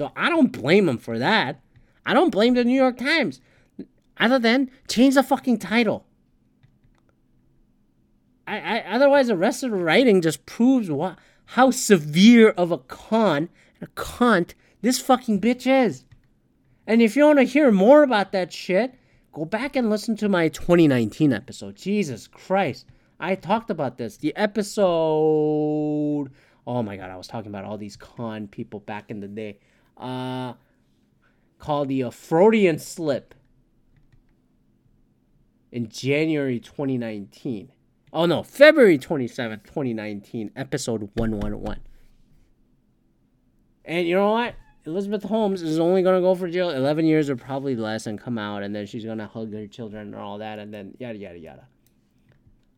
So 0.00 0.12
I 0.16 0.30
don't 0.30 0.50
blame 0.50 0.86
them 0.86 0.96
for 0.96 1.18
that. 1.18 1.60
I 2.06 2.14
don't 2.14 2.30
blame 2.30 2.54
the 2.54 2.64
New 2.64 2.74
York 2.74 2.96
Times. 2.96 3.38
Other 4.16 4.38
than 4.38 4.70
change 4.88 5.14
the 5.14 5.22
fucking 5.22 5.58
title. 5.58 6.06
I, 8.46 8.78
I 8.78 8.84
otherwise 8.90 9.26
the 9.26 9.36
rest 9.36 9.62
of 9.62 9.72
the 9.72 9.76
writing 9.76 10.22
just 10.22 10.46
proves 10.46 10.90
what 10.90 11.18
how 11.44 11.70
severe 11.70 12.48
of 12.48 12.72
a 12.72 12.78
con 12.78 13.50
a 13.82 13.88
cunt 13.88 14.54
this 14.80 14.98
fucking 14.98 15.38
bitch 15.38 15.66
is. 15.66 16.06
And 16.86 17.02
if 17.02 17.14
you 17.14 17.26
want 17.26 17.40
to 17.40 17.44
hear 17.44 17.70
more 17.70 18.02
about 18.02 18.32
that 18.32 18.54
shit, 18.54 18.94
go 19.34 19.44
back 19.44 19.76
and 19.76 19.90
listen 19.90 20.16
to 20.16 20.30
my 20.30 20.48
2019 20.48 21.30
episode. 21.30 21.76
Jesus 21.76 22.26
Christ. 22.26 22.86
I 23.18 23.34
talked 23.34 23.68
about 23.68 23.98
this. 23.98 24.16
The 24.16 24.34
episode. 24.34 26.30
Oh 26.66 26.82
my 26.82 26.96
god, 26.96 27.10
I 27.10 27.16
was 27.16 27.26
talking 27.26 27.50
about 27.50 27.66
all 27.66 27.76
these 27.76 27.96
con 27.96 28.48
people 28.48 28.80
back 28.80 29.10
in 29.10 29.20
the 29.20 29.28
day. 29.28 29.58
Uh, 30.00 30.54
called 31.58 31.88
the 31.88 32.00
Fraudean 32.00 32.80
slip 32.80 33.34
in 35.70 35.88
January 35.88 36.58
2019. 36.58 37.70
Oh 38.12 38.26
no, 38.26 38.42
February 38.42 38.98
27th, 38.98 39.64
2019, 39.64 40.50
episode 40.56 41.10
111. 41.14 41.82
And 43.84 44.06
you 44.06 44.14
know 44.14 44.32
what? 44.32 44.54
Elizabeth 44.84 45.24
Holmes 45.24 45.62
is 45.62 45.78
only 45.78 46.02
gonna 46.02 46.20
go 46.20 46.34
for 46.34 46.48
jail 46.48 46.70
11 46.70 47.04
years 47.04 47.28
or 47.30 47.36
probably 47.36 47.76
less 47.76 48.06
and 48.06 48.18
come 48.18 48.38
out, 48.38 48.62
and 48.62 48.74
then 48.74 48.86
she's 48.86 49.04
gonna 49.04 49.26
hug 49.26 49.52
her 49.52 49.66
children 49.66 50.08
and 50.08 50.16
all 50.16 50.38
that, 50.38 50.58
and 50.58 50.72
then 50.72 50.94
yada 50.98 51.18
yada 51.18 51.38
yada. 51.38 51.66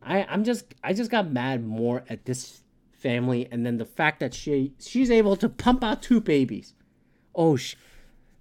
I 0.03 0.25
I'm 0.25 0.45
just 0.45 0.75
I 0.83 0.93
just 0.93 1.11
got 1.11 1.31
mad 1.31 1.65
more 1.65 2.05
at 2.09 2.25
this 2.25 2.63
family, 2.93 3.49
and 3.51 3.65
then 3.65 3.79
the 3.79 3.85
fact 3.85 4.21
that 4.21 4.35
she 4.35 4.75
she's 4.81 5.11
able 5.11 5.37
to 5.37 5.49
pump 5.49 5.85
out 5.85 6.03
two 6.03 6.21
babies. 6.21 6.75
Oh, 7.35 7.57
sh- 7.57 7.77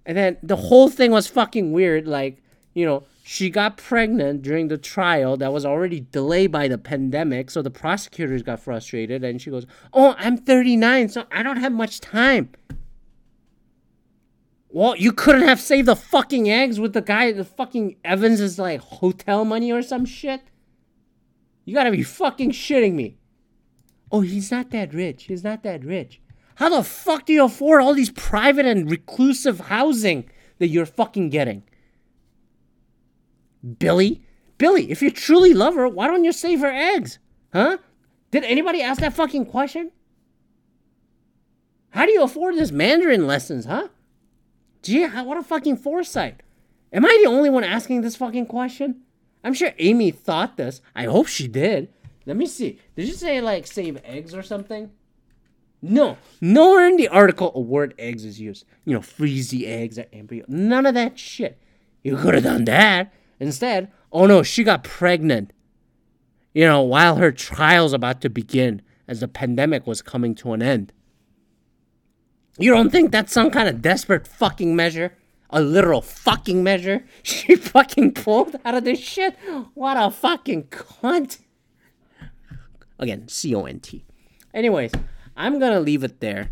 and 0.04 0.16
then 0.16 0.36
the 0.42 0.56
whole 0.56 0.88
thing 0.88 1.10
was 1.10 1.26
fucking 1.26 1.72
weird. 1.72 2.06
Like 2.06 2.42
you 2.74 2.84
know, 2.86 3.04
she 3.24 3.50
got 3.50 3.76
pregnant 3.76 4.42
during 4.42 4.68
the 4.68 4.78
trial 4.78 5.36
that 5.36 5.52
was 5.52 5.64
already 5.64 6.00
delayed 6.00 6.50
by 6.50 6.68
the 6.68 6.78
pandemic, 6.78 7.50
so 7.50 7.62
the 7.62 7.70
prosecutors 7.70 8.42
got 8.42 8.60
frustrated, 8.60 9.24
and 9.24 9.40
she 9.40 9.50
goes, 9.50 9.66
"Oh, 9.92 10.14
I'm 10.18 10.36
39, 10.36 11.08
so 11.08 11.24
I 11.30 11.42
don't 11.42 11.58
have 11.58 11.72
much 11.72 12.00
time." 12.00 12.50
Well, 14.74 14.96
you 14.96 15.12
couldn't 15.12 15.42
have 15.42 15.60
saved 15.60 15.86
the 15.86 15.96
fucking 15.96 16.50
eggs 16.50 16.80
with 16.80 16.94
the 16.94 17.02
guy, 17.02 17.30
the 17.30 17.44
fucking 17.44 17.96
Evans 18.04 18.40
is 18.40 18.58
like 18.58 18.80
hotel 18.80 19.44
money 19.44 19.70
or 19.70 19.82
some 19.82 20.06
shit. 20.06 20.40
You 21.66 21.74
gotta 21.74 21.90
be 21.90 22.02
fucking 22.02 22.52
shitting 22.52 22.94
me. 22.94 23.18
Oh, 24.10 24.22
he's 24.22 24.50
not 24.50 24.70
that 24.70 24.94
rich. 24.94 25.24
He's 25.24 25.44
not 25.44 25.62
that 25.62 25.84
rich. 25.84 26.20
How 26.56 26.68
the 26.68 26.82
fuck 26.82 27.26
do 27.26 27.32
you 27.32 27.44
afford 27.44 27.82
all 27.82 27.94
these 27.94 28.10
private 28.10 28.66
and 28.66 28.90
reclusive 28.90 29.60
housing 29.60 30.28
that 30.58 30.68
you're 30.68 30.86
fucking 30.86 31.30
getting? 31.30 31.62
Billy? 33.78 34.22
Billy, 34.58 34.90
if 34.90 35.02
you 35.02 35.10
truly 35.10 35.54
love 35.54 35.74
her, 35.74 35.88
why 35.88 36.06
don't 36.06 36.24
you 36.24 36.32
save 36.32 36.60
her 36.60 36.72
eggs? 36.72 37.18
Huh? 37.52 37.78
Did 38.30 38.44
anybody 38.44 38.80
ask 38.80 39.00
that 39.00 39.14
fucking 39.14 39.46
question? 39.46 39.90
How 41.90 42.06
do 42.06 42.12
you 42.12 42.22
afford 42.22 42.56
this 42.56 42.72
Mandarin 42.72 43.26
lessons, 43.26 43.66
huh? 43.66 43.88
Gee, 44.82 45.06
what 45.06 45.36
a 45.36 45.42
fucking 45.42 45.76
foresight. 45.76 46.42
Am 46.92 47.04
I 47.04 47.20
the 47.22 47.30
only 47.30 47.50
one 47.50 47.64
asking 47.64 48.00
this 48.00 48.16
fucking 48.16 48.46
question? 48.46 49.02
I'm 49.44 49.54
sure 49.54 49.72
Amy 49.78 50.10
thought 50.10 50.56
this. 50.56 50.80
I 50.94 51.04
hope 51.04 51.26
she 51.26 51.48
did. 51.48 51.92
Let 52.24 52.36
me 52.36 52.46
see. 52.46 52.78
Did 52.96 53.08
you 53.08 53.14
say 53.14 53.40
like 53.40 53.66
save 53.66 54.00
eggs 54.04 54.34
or 54.34 54.42
something? 54.42 54.90
No. 55.82 56.16
Nowhere 56.40 56.86
in 56.86 56.96
the 56.96 57.08
article 57.08 57.50
a 57.54 57.60
word 57.60 57.94
eggs 57.98 58.24
is 58.24 58.40
used. 58.40 58.64
You 58.84 58.94
know, 58.94 59.02
freeze 59.02 59.50
the 59.50 59.66
eggs 59.66 59.98
or 59.98 60.06
embryo. 60.12 60.44
None 60.46 60.86
of 60.86 60.94
that 60.94 61.18
shit. 61.18 61.58
You 62.02 62.16
could 62.16 62.34
have 62.34 62.44
done 62.44 62.64
that. 62.66 63.12
Instead, 63.40 63.90
oh 64.12 64.26
no, 64.26 64.44
she 64.44 64.62
got 64.62 64.84
pregnant. 64.84 65.52
You 66.54 66.66
know, 66.66 66.82
while 66.82 67.16
her 67.16 67.32
trial's 67.32 67.92
about 67.92 68.20
to 68.20 68.30
begin 68.30 68.82
as 69.08 69.20
the 69.20 69.28
pandemic 69.28 69.86
was 69.86 70.02
coming 70.02 70.34
to 70.36 70.52
an 70.52 70.62
end. 70.62 70.92
You 72.58 72.72
don't 72.72 72.90
think 72.90 73.10
that's 73.10 73.32
some 73.32 73.50
kind 73.50 73.68
of 73.68 73.82
desperate 73.82 74.28
fucking 74.28 74.76
measure? 74.76 75.16
A 75.50 75.60
literal 75.60 76.00
fucking 76.00 76.62
measure 76.62 77.04
she 77.22 77.56
fucking 77.56 78.12
pulled 78.12 78.56
out 78.64 78.74
of 78.74 78.84
this 78.84 79.00
shit? 79.00 79.36
What 79.74 79.96
a 79.96 80.10
fucking 80.10 80.64
cunt. 80.64 81.38
Again, 82.98 83.26
C 83.26 83.54
O 83.54 83.64
N 83.64 83.80
T. 83.80 84.04
Anyways, 84.54 84.92
I'm 85.36 85.58
gonna 85.58 85.80
leave 85.80 86.04
it 86.04 86.20
there. 86.20 86.50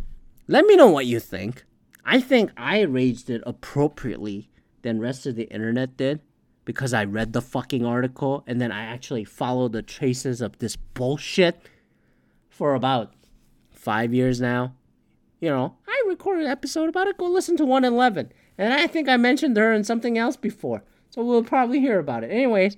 Let 0.49 0.66
me 0.66 0.77
know 0.77 0.88
what 0.88 1.07
you 1.07 1.21
think. 1.21 1.64
I 2.05 2.21
think 2.21 2.51
I 2.57 2.81
raged 2.81 3.31
it 3.31 3.43
appropriately 3.47 4.51
than 4.83 5.01
rest 5.01 5.27
of 5.27 5.37
the 5.37 5.45
internet 5.45 5.97
did 5.97 6.21
because 6.64 6.93
I 6.93 7.05
read 7.05 7.33
the 7.33 7.43
fucking 7.43 7.85
article 7.85 8.43
and 8.47 8.61
then 8.61 8.73
I 8.73 8.85
actually 8.85 9.25
followed 9.25 9.73
the 9.73 9.83
traces 9.83 10.40
of 10.40 10.59
this 10.59 10.77
bullshit 10.77 11.61
for 12.49 12.75
about 12.75 13.12
five 13.71 14.12
years 14.12 14.40
now. 14.40 14.75
You 15.40 15.51
know, 15.51 15.77
I 15.88 16.03
recorded 16.07 16.45
an 16.45 16.51
episode 16.51 16.88
about 16.88 17.07
it. 17.07 17.16
Go 17.16 17.27
listen 17.27 17.57
to 17.57 17.64
111. 17.64 18.33
And 18.59 18.75
I 18.75 18.87
think 18.87 19.09
I 19.09 19.16
mentioned 19.16 19.57
her 19.57 19.73
in 19.73 19.85
something 19.85 20.19
else 20.19 20.37
before. 20.37 20.83
So 21.09 21.25
we'll 21.25 21.43
probably 21.43 21.81
hear 21.81 21.99
about 21.99 22.25
it. 22.25 22.31
Anyways, 22.31 22.77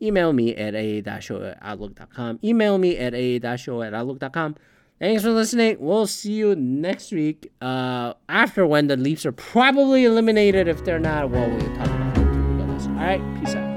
email 0.00 0.32
me 0.32 0.54
at 0.54 0.74
a-show 0.74 1.42
at 1.42 1.58
outlook.com. 1.62 2.38
Email 2.44 2.78
me 2.78 2.98
at 2.98 3.14
a-show 3.14 3.82
at 3.82 3.94
outlook.com. 3.94 4.56
Thanks 5.02 5.24
for 5.24 5.30
listening. 5.30 5.78
We'll 5.80 6.06
see 6.06 6.34
you 6.34 6.54
next 6.54 7.10
week 7.10 7.50
uh, 7.60 8.14
after 8.28 8.64
when 8.64 8.86
the 8.86 8.96
Leafs 8.96 9.26
are 9.26 9.32
probably 9.32 10.04
eliminated. 10.04 10.68
If 10.68 10.84
they're 10.84 11.00
not, 11.00 11.28
well, 11.28 11.50
we'll 11.50 11.74
talk 11.74 11.88
about 11.88 12.18
it. 12.18 12.86
All 12.86 12.94
right, 12.94 13.40
peace 13.40 13.52
out. 13.56 13.71